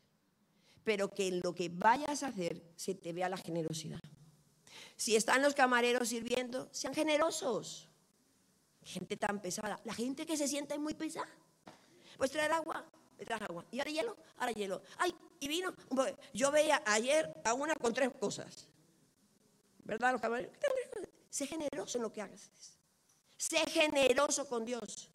[0.84, 4.00] pero que en lo que vayas a hacer se te vea la generosidad.
[4.96, 7.88] Si están los camareros sirviendo, sean generosos.
[8.82, 9.80] Gente tan pesada.
[9.84, 11.28] La gente que se siente muy pesada.
[12.16, 12.84] Pues traer agua,
[13.24, 13.64] traer agua.
[13.70, 14.82] Y ahora hielo, ahora hielo.
[14.96, 15.72] Ay, y vino.
[16.32, 18.66] Yo veía ayer a una con tres cosas.
[19.84, 20.12] ¿Verdad?
[20.12, 20.52] Los camareros.
[21.30, 22.50] Sé generoso en lo que hagas.
[23.36, 25.10] Sé generoso con Dios.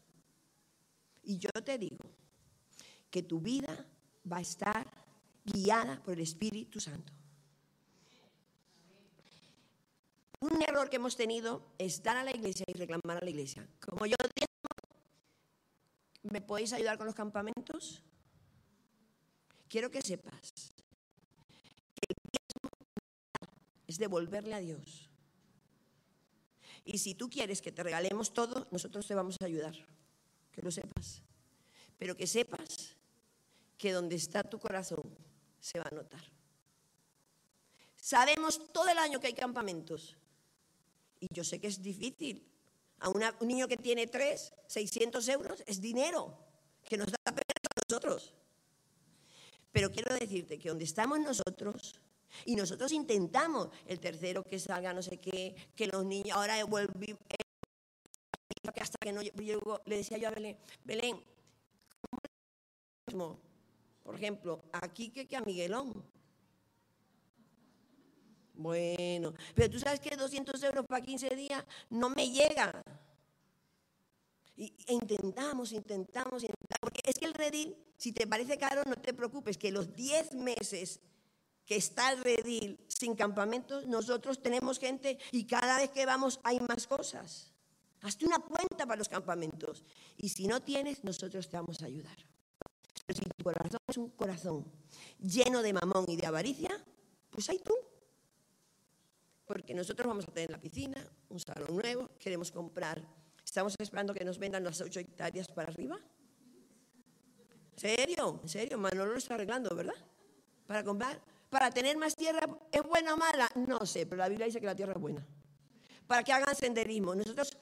[1.24, 2.06] Y yo te digo
[3.10, 3.86] que tu vida
[4.32, 5.03] va a estar
[5.46, 7.14] guiada por el Espíritu Santo.
[10.40, 13.68] Un error que hemos tenido es dar a la iglesia y reclamar a la iglesia.
[13.80, 14.16] Como yo
[16.24, 18.02] ¿me podéis ayudar con los campamentos?
[19.70, 20.52] Quiero que sepas
[21.96, 22.16] que el
[23.88, 25.10] es devolverle a Dios.
[26.86, 29.76] Y si tú quieres que te regalemos todo, nosotros te vamos a ayudar.
[30.52, 31.22] Que lo sepas.
[31.98, 32.96] Pero que sepas
[33.78, 35.04] que donde está tu corazón,
[35.64, 36.22] se va a notar.
[37.96, 40.18] Sabemos todo el año que hay campamentos.
[41.22, 42.46] Y yo sé que es difícil.
[43.00, 46.38] A un niño que tiene tres, 600 euros, es dinero
[46.84, 48.34] que nos da pena a nosotros.
[49.72, 52.00] Pero quiero decirte que donde estamos nosotros,
[52.44, 56.94] y nosotros intentamos el tercero que salga no sé qué, que los niños, ahora vuelvo,
[58.82, 61.24] hasta que no llego, le decía yo a Belén, Belén,
[63.06, 63.40] ¿cómo
[64.04, 66.04] por ejemplo, aquí que, que a Miguelón.
[68.54, 72.84] Bueno, pero tú sabes que 200 euros para 15 días no me llega.
[74.56, 76.80] E intentamos, intentamos, intentamos.
[76.80, 80.36] Porque es que el redil, si te parece caro, no te preocupes, que los 10
[80.36, 81.00] meses
[81.66, 86.60] que está el redil sin campamentos, nosotros tenemos gente y cada vez que vamos hay
[86.60, 87.52] más cosas.
[88.02, 89.84] Hazte una cuenta para los campamentos.
[90.18, 92.33] Y si no tienes, nosotros te vamos a ayudar.
[93.44, 94.66] Corazón es un corazón
[95.20, 96.84] lleno de mamón y de avaricia,
[97.30, 97.74] pues ahí tú.
[99.46, 100.98] Porque nosotros vamos a tener la piscina,
[101.30, 103.06] un salón nuevo, queremos comprar.
[103.44, 106.00] Estamos esperando que nos vendan las ocho hectáreas para arriba.
[107.74, 108.40] ¿En serio?
[108.42, 108.78] ¿En serio?
[108.78, 109.96] Manolo lo está arreglando, ¿verdad?
[110.66, 111.22] Para comprar.
[111.50, 113.50] Para tener más tierra, ¿es buena o mala?
[113.56, 115.26] No sé, pero la Biblia dice que la tierra es buena.
[116.08, 117.14] Para que hagan senderismo.
[117.14, 117.56] Nosotros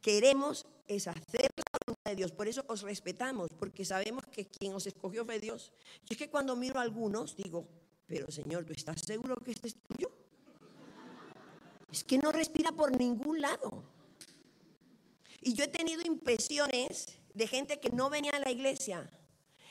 [0.00, 1.49] queremos es hacer
[2.10, 2.32] de Dios.
[2.32, 5.72] Por eso os respetamos, porque sabemos que quien os escogió fue Dios.
[6.08, 7.66] Y es que cuando miro a algunos digo,
[8.06, 10.10] pero Señor, ¿tú estás seguro que este es tuyo?
[11.90, 13.82] Es que no respira por ningún lado.
[15.40, 19.08] Y yo he tenido impresiones de gente que no venía a la iglesia.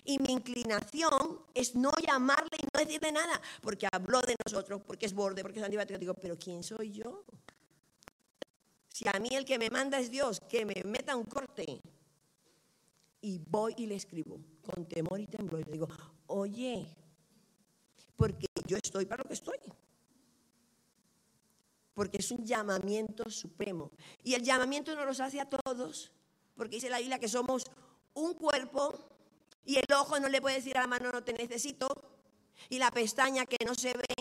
[0.04, 5.06] Y mi inclinación es no llamarle y no decirle nada, porque habló de nosotros, porque
[5.06, 6.00] es borde, porque es antibático.
[6.00, 7.24] Digo, pero ¿quién soy yo?
[8.92, 11.80] Si a mí el que me manda es Dios, que me meta un corte
[13.22, 15.62] y voy y le escribo con temor y temblor.
[15.62, 15.88] Y le digo,
[16.28, 16.96] oye,
[18.16, 19.58] porque yo estoy para lo que estoy.
[21.94, 23.92] Porque es un llamamiento supremo.
[24.24, 26.12] Y el llamamiento nos los hace a todos,
[26.56, 27.64] porque dice la Biblia que somos
[28.14, 28.98] un cuerpo
[29.66, 31.88] Y el ojo no le puede decir a la mano no te necesito.
[32.70, 34.16] Y la pestaña que no se ve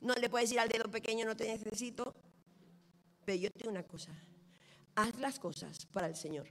[0.00, 2.14] no le puede decir al dedo pequeño no te necesito.
[3.24, 4.12] Pero yo te digo una cosa.
[4.94, 6.48] Haz las cosas para el Señor.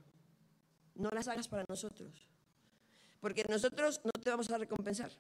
[0.95, 2.29] No las hagas para nosotros.
[3.19, 5.11] Porque nosotros no te vamos a recompensar.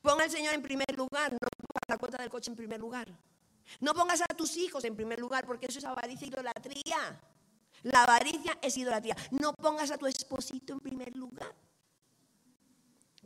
[0.00, 3.08] Ponga al Señor en primer lugar, no pongas la cuota del coche en primer lugar.
[3.80, 7.20] No pongas a tus hijos en primer lugar, porque eso es avaricia y idolatría.
[7.82, 9.16] La avaricia es idolatría.
[9.30, 11.54] No pongas a tu esposito en primer lugar.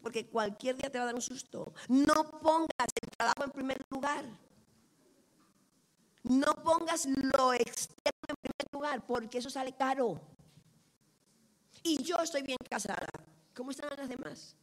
[0.03, 1.74] Porque cualquier día te va a dar un susto.
[1.89, 4.24] No pongas el trabajo en primer lugar.
[6.24, 10.20] No pongas lo externo en primer lugar, porque eso sale caro.
[11.83, 13.09] Y yo estoy bien casada.
[13.55, 14.57] ¿Cómo están las demás?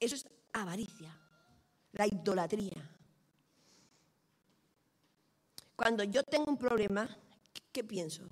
[0.00, 1.16] Eso es avaricia,
[1.92, 2.88] la idolatría.
[5.74, 7.08] Cuando yo tengo un problema,
[7.72, 8.22] ¿qué pienso?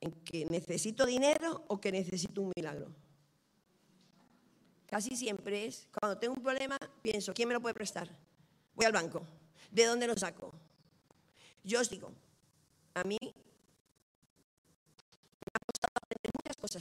[0.00, 2.94] ¿En que necesito dinero o que necesito un milagro?
[4.86, 8.08] Casi siempre es, cuando tengo un problema, pienso, ¿quién me lo puede prestar?
[8.74, 9.26] Voy al banco.
[9.70, 10.52] ¿De dónde lo saco?
[11.62, 12.12] Yo os digo,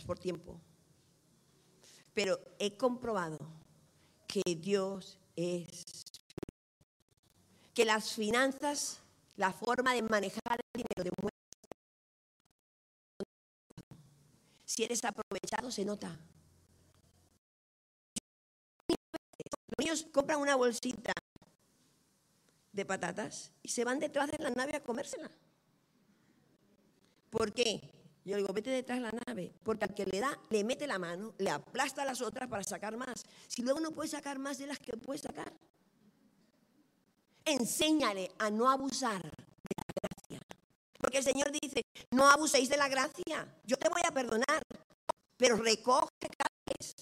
[0.05, 0.59] por tiempo,
[2.13, 3.37] pero he comprobado
[4.27, 5.85] que Dios es
[7.73, 8.99] que las finanzas,
[9.35, 11.29] la forma de manejar el dinero, de
[14.65, 16.19] si eres aprovechado, se nota.
[18.87, 21.13] Los niños compran una bolsita
[22.73, 25.31] de patatas y se van detrás de la nave a comérsela.
[27.29, 27.96] ¿Por qué?
[28.27, 30.99] Yo digo, vete detrás de la nave, porque al que le da, le mete la
[30.99, 33.25] mano, le aplasta las otras para sacar más.
[33.47, 35.51] Si luego no puede sacar más de las que puede sacar
[37.47, 40.39] enséñale a no abusar de la gracia.
[40.99, 43.47] Porque el Señor dice, no abuséis de la gracia.
[43.65, 44.61] Yo te voy a perdonar,
[45.37, 46.95] pero recoge cada vez.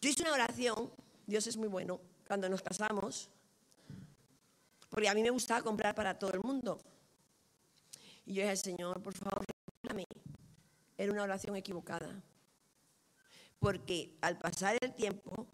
[0.00, 0.92] Yo hice una oración,
[1.26, 3.30] Dios es muy bueno, cuando nos casamos,
[4.90, 6.78] porque a mí me gustaba comprar para todo el mundo.
[8.26, 9.44] Y yo dije, Señor, por favor,
[9.94, 10.06] mí.
[10.96, 12.22] Era una oración equivocada.
[13.58, 15.46] Porque al pasar el tiempo,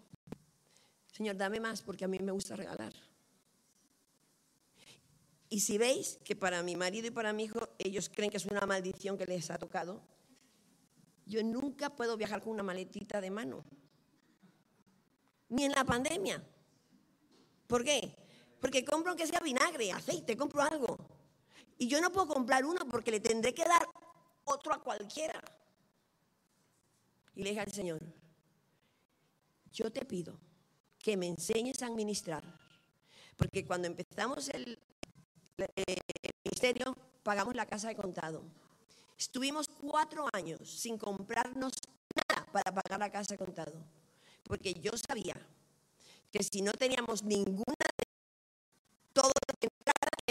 [1.11, 2.93] Señor, dame más porque a mí me gusta regalar.
[5.49, 8.45] Y si veis que para mi marido y para mi hijo ellos creen que es
[8.45, 10.01] una maldición que les ha tocado,
[11.25, 13.63] yo nunca puedo viajar con una maletita de mano.
[15.49, 16.41] Ni en la pandemia.
[17.67, 18.15] ¿Por qué?
[18.59, 20.97] Porque compro que sea vinagre, aceite, compro algo.
[21.81, 23.89] Y yo no puedo comprar uno porque le tendré que dar
[24.43, 25.41] otro a cualquiera.
[27.33, 28.03] Y le dije al Señor,
[29.73, 30.39] yo te pido
[30.99, 32.43] que me enseñes a administrar.
[33.35, 34.77] Porque cuando empezamos el,
[36.45, 38.43] ministerio, pagamos la casa de contado.
[39.17, 41.73] Estuvimos cuatro años sin comprarnos
[42.15, 43.73] nada para pagar la casa de contado.
[44.43, 45.35] Porque yo sabía
[46.31, 47.87] que si no teníamos ninguna,
[49.13, 49.67] todo lo que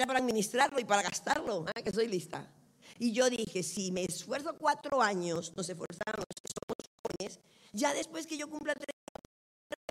[0.00, 1.82] era para administrarlo y para gastarlo, ¿eh?
[1.82, 2.50] que soy lista.
[2.98, 6.24] Y yo dije, si me esfuerzo cuatro años, nos esforzamos,
[6.56, 7.40] somos jóvenes,
[7.72, 8.94] ya después que yo cumpla tres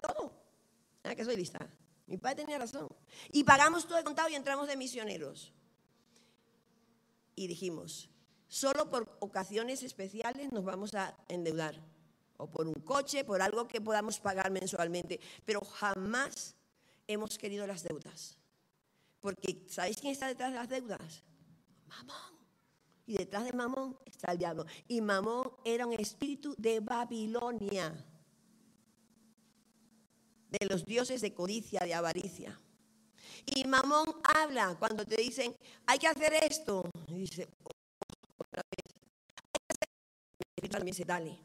[0.01, 0.33] todo.
[1.03, 1.59] Ah, que soy lista.
[2.07, 2.87] Mi padre tenía razón.
[3.31, 5.53] Y pagamos todo el contado y entramos de misioneros.
[7.35, 8.09] Y dijimos,
[8.47, 11.79] solo por ocasiones especiales nos vamos a endeudar.
[12.37, 15.19] O por un coche, por algo que podamos pagar mensualmente.
[15.45, 16.55] Pero jamás
[17.07, 18.38] hemos querido las deudas.
[19.21, 21.23] Porque ¿sabéis quién está detrás de las deudas?
[21.87, 22.39] Mamón.
[23.05, 24.65] Y detrás de Mamón está el diablo.
[24.87, 28.05] Y Mamón era un espíritu de Babilonia
[30.49, 32.59] de los dioses de codicia, de avaricia.
[33.45, 35.55] Y Mamón habla cuando te dicen,
[35.85, 36.89] hay que hacer esto.
[37.07, 37.47] Y dice,
[38.37, 38.85] otra vez,
[40.69, 41.39] también dice, dale,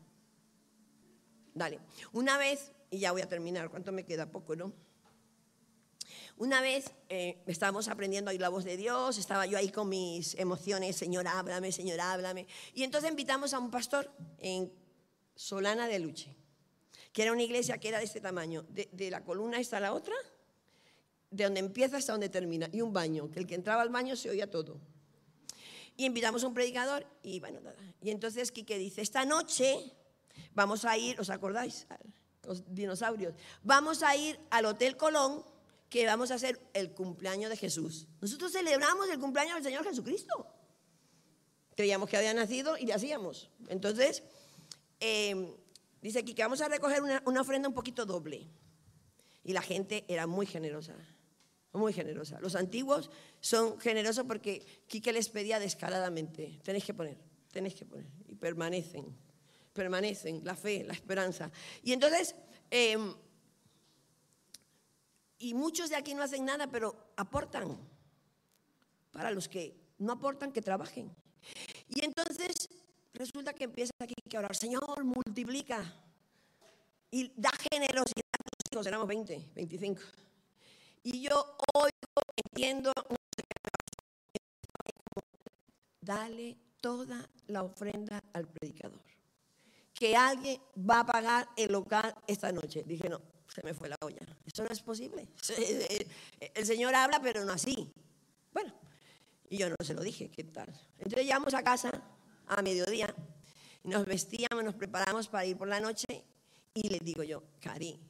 [1.54, 1.80] dale.
[2.12, 4.30] Una vez, y ya voy a terminar, ¿cuánto me queda?
[4.30, 4.72] Poco, ¿no?
[6.37, 9.89] Una vez eh, estábamos aprendiendo a oír la voz de Dios, estaba yo ahí con
[9.89, 12.47] mis emociones, Señor, háblame, Señor, háblame.
[12.74, 14.72] Y entonces invitamos a un pastor en
[15.35, 16.37] Solana de Luche
[17.14, 19.93] que era una iglesia que era de este tamaño, de, la columna esta a la
[19.93, 20.14] otra,
[21.30, 24.16] de donde empieza hasta donde termina, y un baño, que el que entraba al baño
[24.16, 24.80] se oía todo.
[25.97, 27.76] Y invitamos a un predicador y bueno, nada.
[28.03, 29.93] Y entonces Quique dice, esta noche
[30.55, 31.87] vamos a ir, ¿os acordáis?
[32.43, 33.32] Los dinosaurios.
[33.62, 35.45] Vamos a ir al Hotel Colón,
[35.95, 38.09] que vamos a hacer el cumpleaños de Jesús.
[38.20, 40.47] Nosotros celebramos el cumpleaños del Señor Jesucristo.
[41.76, 43.51] Creíamos que había nacido y le hacíamos.
[43.68, 44.24] Entonces,
[45.01, 45.55] eh,
[46.05, 48.47] Dice aquí que vamos a recoger una, ofrenda un poquito doble.
[49.42, 50.95] Y la gente era muy generosa,
[51.72, 52.38] muy generosa.
[52.40, 57.16] Los antiguos son generosos porque Quique les pedía descaradamente, tenéis que poner.
[57.51, 58.07] Tenéis que poner.
[58.28, 59.16] Y permanecen.
[59.72, 60.45] Permanecen.
[60.45, 61.51] La fe, la esperanza.
[61.82, 62.34] Y entonces,
[62.70, 63.14] em,
[65.39, 67.78] y muchos de aquí no hacen nada, pero aportan.
[69.11, 71.14] Para los que no aportan, que trabajen.
[71.89, 72.68] Y entonces
[73.12, 75.82] resulta que empieza aquí que orar, Señor, multiplica
[77.11, 80.03] y da generosidad a tus hijos, éramos 20, 25.
[81.05, 81.91] Y yo hoy
[82.37, 82.93] entiendo,
[86.01, 89.01] dale toda la ofrenda al predicador.
[89.95, 92.82] Que alguien va a pagar el local esta noche.
[92.85, 94.20] Dije, no, se me fue la olla.
[94.47, 95.28] Eso no es posible.
[96.55, 97.92] El Señor habla, pero no así.
[98.53, 98.72] Bueno,
[99.49, 100.68] y yo no se lo dije, ¿qué tal?
[100.99, 101.90] Entonces llegamos a casa
[102.47, 103.14] a mediodía,
[103.84, 106.24] y nos vestíamos, nos preparamos para ir por la noche
[106.72, 108.01] y le digo yo, Cari,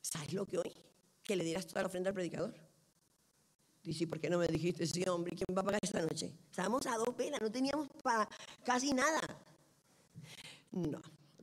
[0.00, 0.72] ¿sabes lo que hoy?
[1.22, 2.54] Que le dieras toda la ofrenda al predicador.
[3.82, 6.34] Dice, ¿por qué no me dijiste, sí, hombre, ¿quién va a pagar esta noche?
[6.50, 8.28] Estábamos a dos velas, no teníamos para
[8.64, 9.20] casi nada.
[10.72, 11.00] No,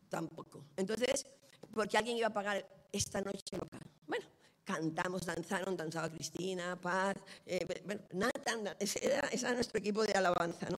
[0.10, 0.66] tampoco.
[0.76, 1.26] Entonces,
[1.74, 3.82] ¿por qué alguien iba a pagar esta noche local?
[4.08, 4.26] Bueno,
[4.64, 10.78] cantamos, danzaron, danzaba Cristina, Paz, eh, bueno, nada, ese era, nuestro equipo de alabanza, ¿no?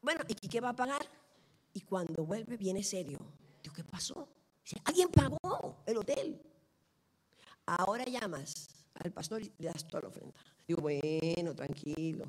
[0.00, 1.02] Bueno, ¿y qué va a pagar?
[1.74, 3.18] Y cuando vuelve viene serio.
[3.62, 4.28] Digo, ¿qué pasó?
[4.64, 6.40] Dice, alguien pagó el hotel.
[7.66, 10.34] Ahora llamas al pastor y le das toda la ofrenda.
[10.66, 12.24] Digo, bueno, tranquilo.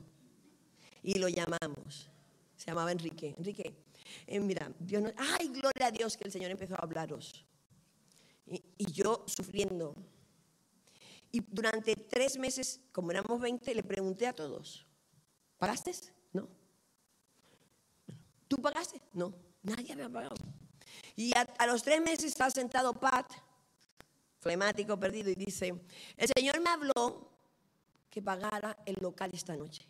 [1.02, 2.10] Y lo llamamos.
[2.58, 3.34] Se llamaba Enrique.
[3.38, 3.74] Enrique,
[4.28, 7.46] eh, mira, Dios no, ay, gloria a Dios que el Señor empezó a hablaros.
[8.52, 9.96] Y, yo sufriendo.
[11.32, 14.86] Y durante tres meses, como éramos 20, le pregunté a todos,
[15.58, 15.94] ¿pagaste?
[16.34, 16.50] No.
[18.48, 19.02] ¿Tú pagaste?
[19.14, 19.34] No.
[19.64, 20.36] Nadie había pagado.
[21.16, 23.32] Y a, a los tres meses está sentado Pat
[24.42, 25.74] flemático, perdido, y dice,
[26.18, 27.30] el Señor me habló
[28.10, 29.88] que pagara el local esta noche.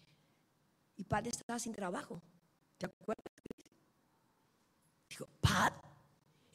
[0.98, 2.22] Y Pat estaba sin trabajo.
[2.78, 3.26] ¿Te acuerdas?
[5.10, 5.74] Dijo, Pat,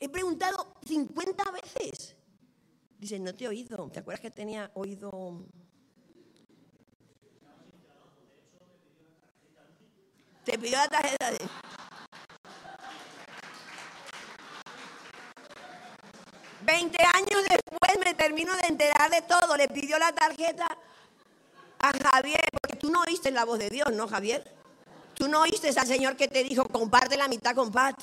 [0.00, 2.16] he preguntado 50 veces.
[2.98, 3.88] Dice, no te he oído.
[3.90, 5.44] ¿Te acuerdas que tenía oído?
[10.44, 11.38] Te pidió la tarjeta de...
[16.64, 19.56] 20 años después me termino de enterar de todo.
[19.56, 20.66] Le pidió la tarjeta
[21.78, 24.52] a Javier, porque tú no oíste la voz de Dios, ¿no, Javier?
[25.14, 27.96] Tú no oíste al Señor que te dijo, comparte la mitad con Pat.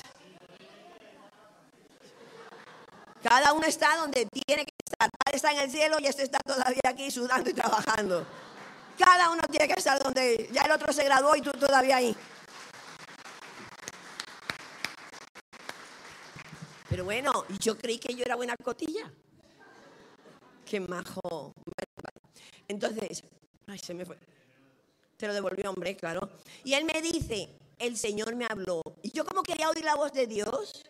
[3.24, 5.08] Cada uno está donde tiene que estar.
[5.10, 8.26] Pat está en el cielo y este está todavía aquí sudando y trabajando.
[8.98, 12.14] Cada uno tiene que estar donde ya el otro se graduó y tú todavía ahí.
[16.90, 19.10] Pero bueno, yo creí que yo era buena cotilla.
[20.66, 21.54] Qué majo.
[22.68, 23.24] Entonces,
[23.66, 24.18] ay, se me fue.
[25.16, 26.28] Te lo devolvió, hombre, claro.
[26.62, 27.48] Y él me dice,
[27.78, 28.82] el Señor me habló.
[29.00, 30.84] Y yo como quería oír la voz de Dios.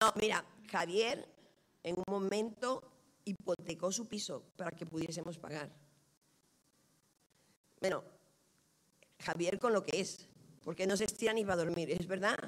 [0.00, 1.26] No, mira, Javier
[1.82, 2.82] en un momento
[3.24, 5.70] hipotecó su piso para que pudiésemos pagar.
[7.80, 8.02] Bueno,
[9.20, 10.28] Javier con lo que es,
[10.64, 12.38] porque no se estira ni para dormir, es verdad.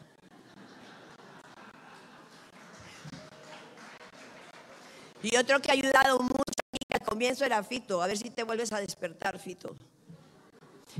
[5.22, 6.42] Y otro que ha ayudado mucho
[6.92, 8.00] al comienzo era Fito.
[8.02, 9.74] A ver si te vuelves a despertar, Fito.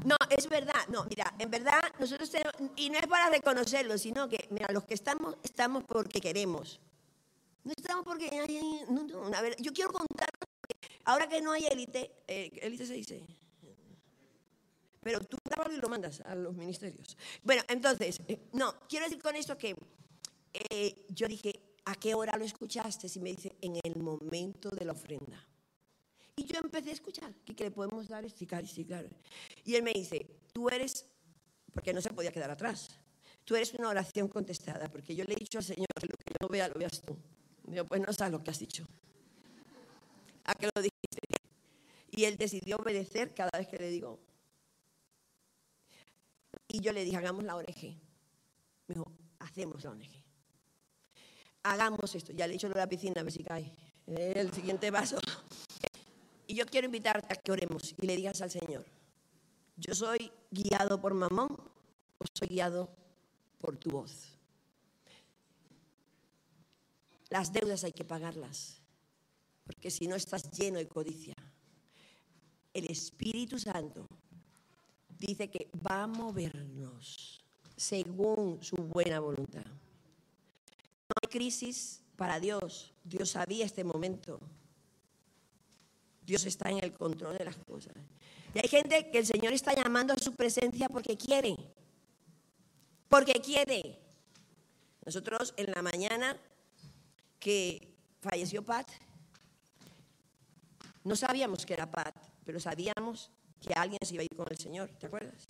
[0.05, 0.87] No, es verdad.
[0.89, 4.85] No, mira, en verdad nosotros tenemos, y no es para reconocerlo, sino que, mira, los
[4.85, 6.81] que estamos, estamos porque queremos.
[7.65, 10.31] No estamos porque, a ver, yo quiero contar,
[11.05, 13.27] ahora que no hay élite, eh, élite se dice,
[15.03, 15.37] pero tú
[15.71, 17.17] y lo mandas a los ministerios.
[17.43, 19.75] Bueno, entonces, eh, no, quiero decir con esto que
[20.53, 21.53] eh, yo dije,
[21.85, 23.09] ¿a qué hora lo escuchaste?
[23.15, 25.45] Y me dice, en el momento de la ofrenda.
[26.39, 29.09] Y yo empecé a escuchar, que le podemos dar este, sí, claro.
[29.65, 31.05] Y él me dice, tú eres,
[31.73, 32.97] porque no se podía quedar atrás,
[33.45, 36.49] tú eres una oración contestada, porque yo le he dicho al Señor lo que yo
[36.49, 37.19] vea, lo veas tú.
[37.65, 38.87] Digo, pues no sabes lo que has dicho.
[40.45, 41.19] ¿A qué lo dijiste?
[42.13, 44.21] Y él decidió obedecer cada vez que le digo.
[46.69, 47.99] Y yo le dije, hagamos la ONG.
[48.87, 49.11] Me dijo,
[49.41, 50.29] hacemos la ONG
[51.63, 52.33] hagamos esto.
[52.33, 53.73] Ya le he dicho lo de la piscina, a ver si cae.
[54.07, 55.19] El siguiente vaso.
[56.49, 58.85] Y yo quiero invitarte a que oremos y le digas al Señor,
[59.77, 61.57] yo soy guiado por mamón
[62.19, 62.89] o soy guiado
[63.61, 64.37] por tu voz.
[67.29, 68.81] Las deudas hay que pagarlas,
[69.65, 71.35] porque si no estás lleno de codicia.
[72.75, 74.07] El Espíritu Santo
[75.17, 77.45] dice que va a movernos
[77.77, 79.65] según su buena voluntad
[81.29, 82.93] crisis para Dios.
[83.05, 84.41] Dios sabía este momento.
[86.29, 87.95] Dios está en el control de las cosas.
[88.53, 91.57] Y hay gente que el Señor está llamando a su presencia porque quiere.
[93.09, 93.99] Porque quiere.
[95.07, 96.37] Nosotros en la mañana
[97.41, 98.87] que falleció Pat,
[101.03, 102.15] no sabíamos que era Pat,
[102.45, 105.49] pero sabíamos que alguien se iba a ir con el Señor, ¿te acuerdas?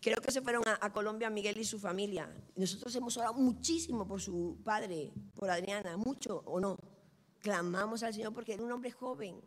[0.00, 2.32] Creo que se fueron a, Colombia Miguel y su familia.
[2.54, 6.91] Nosotros hemos orado muchísimo por su padre, por Adriana, mucho o no.
[7.42, 9.40] Clamamos al Señor porque era un hombre joven.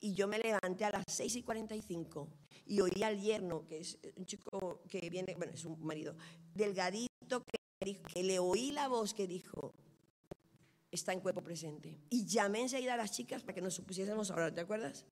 [0.00, 2.28] Y yo me levanté a las 6 y 45
[2.66, 6.16] y oí al yerno, que es un chico que viene, bueno, es un marido,
[6.54, 9.72] delgadito, que, le oí la voz que dijo,
[10.90, 12.00] está en cuerpo presente.
[12.10, 15.04] Y llamé enseguida a las chicas para que nos pusiésemos a orar, ¿te acuerdas?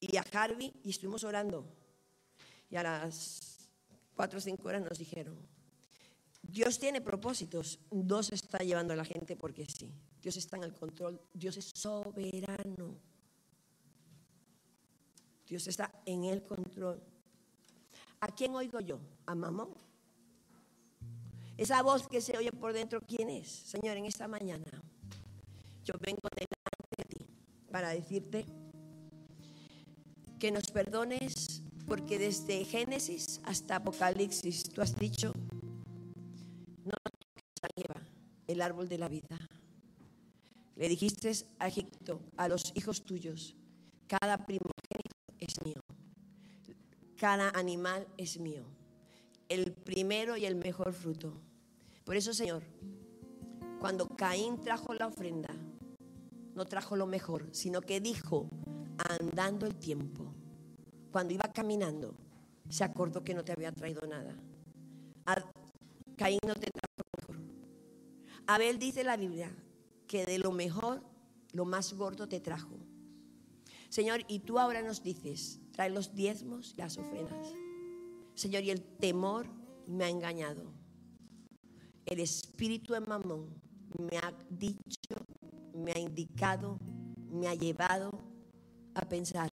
[0.00, 1.66] Y a Harvey y estuvimos orando.
[2.70, 3.68] Y a las
[4.14, 5.36] cuatro o cinco horas nos dijeron,
[6.48, 9.92] Dios tiene propósitos, Dios está llevando a la gente porque sí.
[10.22, 12.98] Dios está en el control, Dios es soberano.
[15.46, 17.00] Dios está en el control.
[18.20, 18.98] ¿A quién oigo yo?
[19.26, 19.74] ¿A mamón?
[21.56, 23.48] Esa voz que se oye por dentro, ¿quién es?
[23.48, 24.82] Señor, en esta mañana
[25.84, 27.26] yo vengo delante de ti
[27.70, 28.44] para decirte
[30.38, 35.55] que nos perdones porque desde Génesis hasta Apocalipsis tú has dicho, no
[37.76, 38.00] lleva
[38.46, 39.38] el árbol de la vida.
[40.76, 43.54] Le dijiste a Egipto, a los hijos tuyos,
[44.06, 45.80] cada primogénito es mío,
[47.16, 48.64] cada animal es mío,
[49.48, 51.40] el primero y el mejor fruto.
[52.04, 52.62] Por eso, Señor,
[53.80, 55.54] cuando Caín trajo la ofrenda,
[56.54, 58.48] no trajo lo mejor, sino que dijo,
[58.98, 60.34] andando el tiempo,
[61.10, 62.14] cuando iba caminando,
[62.68, 64.36] se acordó que no te había traído nada.
[66.16, 66.70] Caín no te.
[68.46, 69.50] Abel dice la Biblia
[70.06, 71.02] que de lo mejor,
[71.52, 72.76] lo más gordo te trajo.
[73.88, 77.54] Señor, y tú ahora nos dices, trae los diezmos y las ofrendas.
[78.34, 79.48] Señor, y el temor
[79.86, 80.62] me ha engañado.
[82.04, 83.48] El espíritu de mamón
[83.98, 85.16] me ha dicho,
[85.74, 86.78] me ha indicado,
[87.30, 88.22] me ha llevado
[88.94, 89.50] a pensar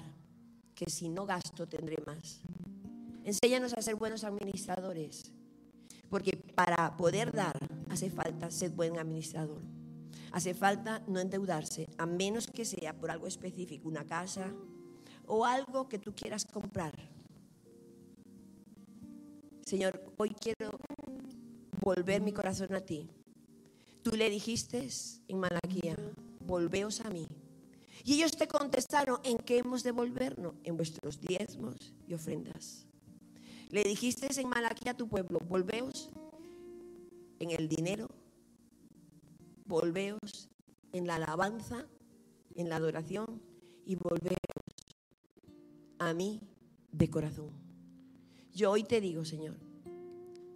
[0.74, 2.42] que si no gasto tendré más.
[3.24, 5.32] Enséñanos a ser buenos administradores,
[6.11, 7.57] porque para poder dar
[7.95, 9.62] hace falta ser buen administrador.
[10.32, 14.53] Hace falta no endeudarse, a menos que sea por algo específico, una casa
[15.26, 16.92] o algo que tú quieras comprar.
[19.64, 20.76] Señor, hoy quiero
[21.80, 23.09] volver mi corazón a ti.
[24.03, 24.88] Tú le dijiste
[25.28, 25.97] en Malaquía,
[26.40, 27.28] volveos a mí
[28.03, 30.55] y ellos te contestaron, ¿en qué hemos de volvernos?
[30.64, 32.86] En vuestros diezmos y ofrendas.
[33.70, 36.11] Le dijiste en Malaquía a tu pueblo, volveos
[37.39, 38.09] en el dinero,
[39.66, 40.49] volveos
[40.93, 41.87] en la alabanza,
[42.55, 43.43] en la adoración
[43.85, 44.39] y volveos
[45.99, 46.41] a mí
[46.93, 47.51] de corazón.
[48.53, 49.57] Yo hoy te digo, Señor,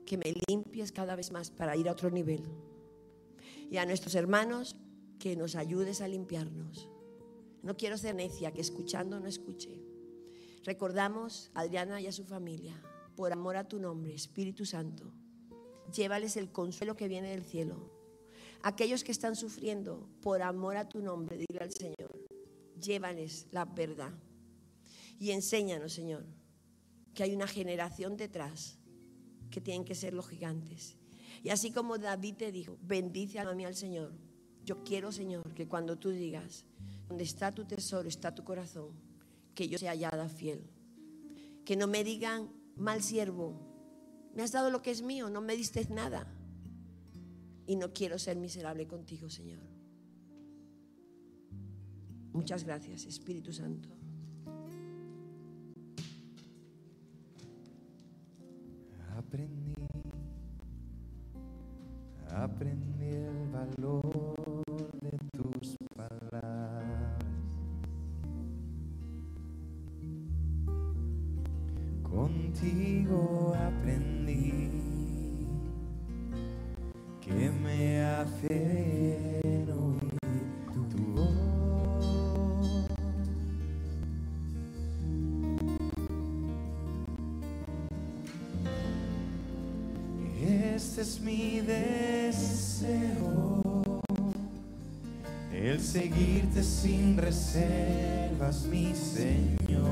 [0.06, 2.44] que me limpies cada vez más para ir a otro nivel.
[3.70, 4.76] Y a nuestros hermanos,
[5.18, 6.88] que nos ayudes a limpiarnos
[7.62, 9.82] no quiero ser necia, que escuchando no escuche.
[10.64, 12.80] Recordamos a Adriana y a su familia,
[13.16, 15.12] por amor a tu nombre, Espíritu Santo.
[15.94, 17.90] Llévales el consuelo que viene del cielo.
[18.62, 22.28] Aquellos que están sufriendo, por amor a tu nombre, dile al Señor,
[22.80, 24.12] llévales la verdad.
[25.18, 26.24] Y enséñanos, Señor,
[27.14, 28.78] que hay una generación detrás
[29.50, 30.96] que tienen que ser los gigantes.
[31.42, 34.12] Y así como David te dijo, bendice a mí al Señor.
[34.64, 36.64] Yo quiero, Señor, que cuando tú digas,
[37.08, 38.90] donde está tu tesoro, está tu corazón.
[39.54, 40.68] Que yo sea hallada fiel.
[41.64, 43.67] Que no me digan, mal siervo,
[44.34, 46.26] me has dado lo que es mío, no me diste nada.
[47.66, 49.60] Y no quiero ser miserable contigo, Señor.
[52.32, 53.88] Muchas gracias, Espíritu Santo.
[59.16, 59.74] Aprendí,
[62.30, 64.17] aprendí el valor
[96.48, 99.88] seguirte sin reservas, mi Señor.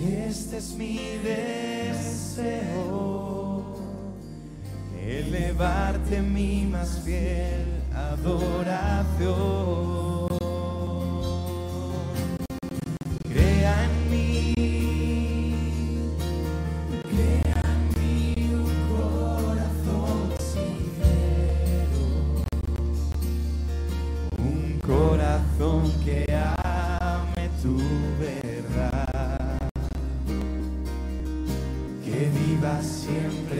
[0.00, 2.54] Este es mi deseo,
[5.00, 9.93] elevarte mi más fiel adoración.
[25.44, 27.76] Corazón que ame tu
[28.18, 29.58] verdad,
[32.04, 33.53] que viva siempre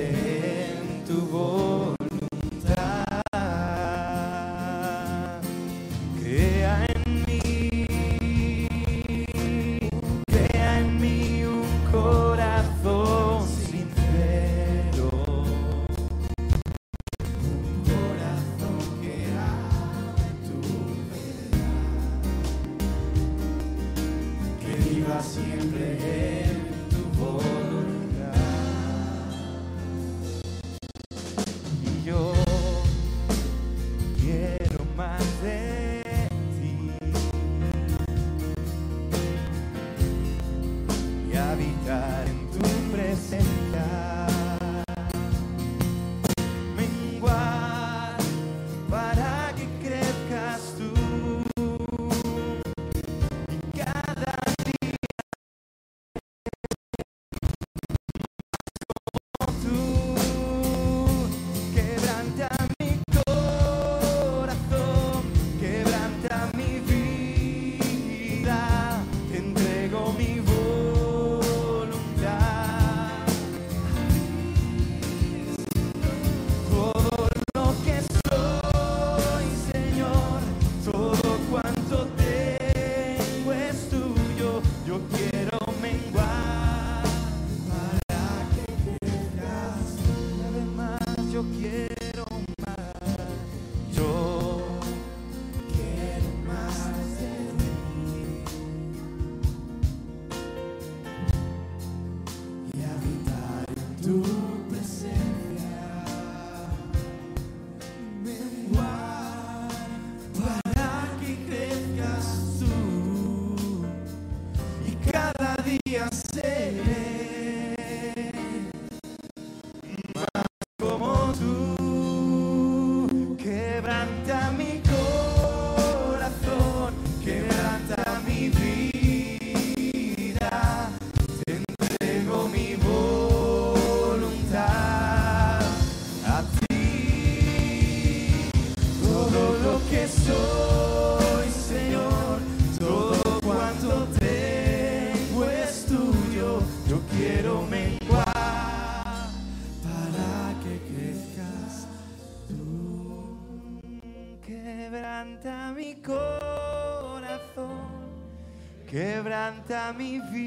[159.85, 160.44] quebranta mi vida.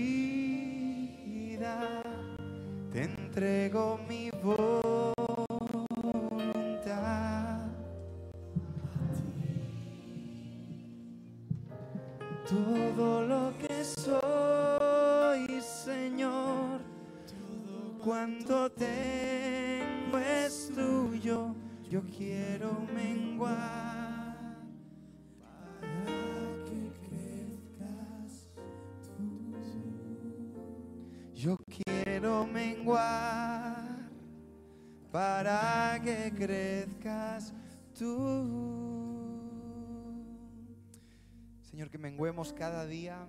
[42.53, 43.28] Cada día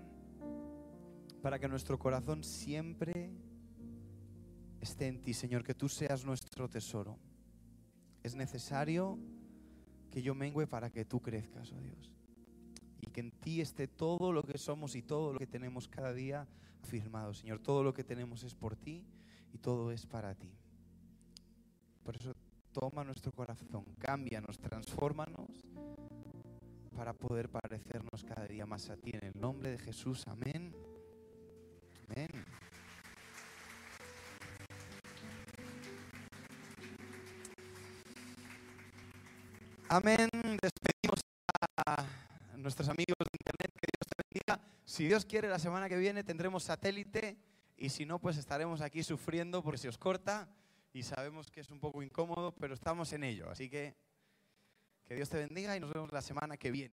[1.42, 3.30] para que nuestro corazón siempre
[4.80, 7.18] esté en ti, Señor, que tú seas nuestro tesoro.
[8.22, 9.18] Es necesario
[10.10, 12.12] que yo mengüe para que tú crezcas, oh Dios.
[13.00, 16.12] Y que en ti esté todo lo que somos y todo lo que tenemos cada
[16.12, 16.46] día
[16.82, 17.60] afirmado, Señor.
[17.60, 19.04] Todo lo que tenemos es por ti
[19.52, 20.52] y todo es para ti.
[22.02, 22.34] Por eso
[22.72, 25.50] toma nuestro corazón, cámbianos, transfórmanos
[26.98, 29.12] para poder parecernos cada día más a ti.
[29.12, 30.74] En el nombre de Jesús, amén.
[32.08, 32.28] Amén.
[39.88, 40.28] Amén.
[40.60, 41.20] Despedimos
[41.86, 42.04] a
[42.56, 43.70] nuestros amigos de internet.
[43.76, 44.60] Que Dios te bendiga.
[44.84, 47.38] Si Dios quiere, la semana que viene tendremos satélite.
[47.76, 50.48] Y si no, pues estaremos aquí sufriendo porque se os corta.
[50.92, 53.48] Y sabemos que es un poco incómodo, pero estamos en ello.
[53.48, 53.94] Así que
[55.08, 56.94] que Dios te bendiga y nos vemos la semana que viene.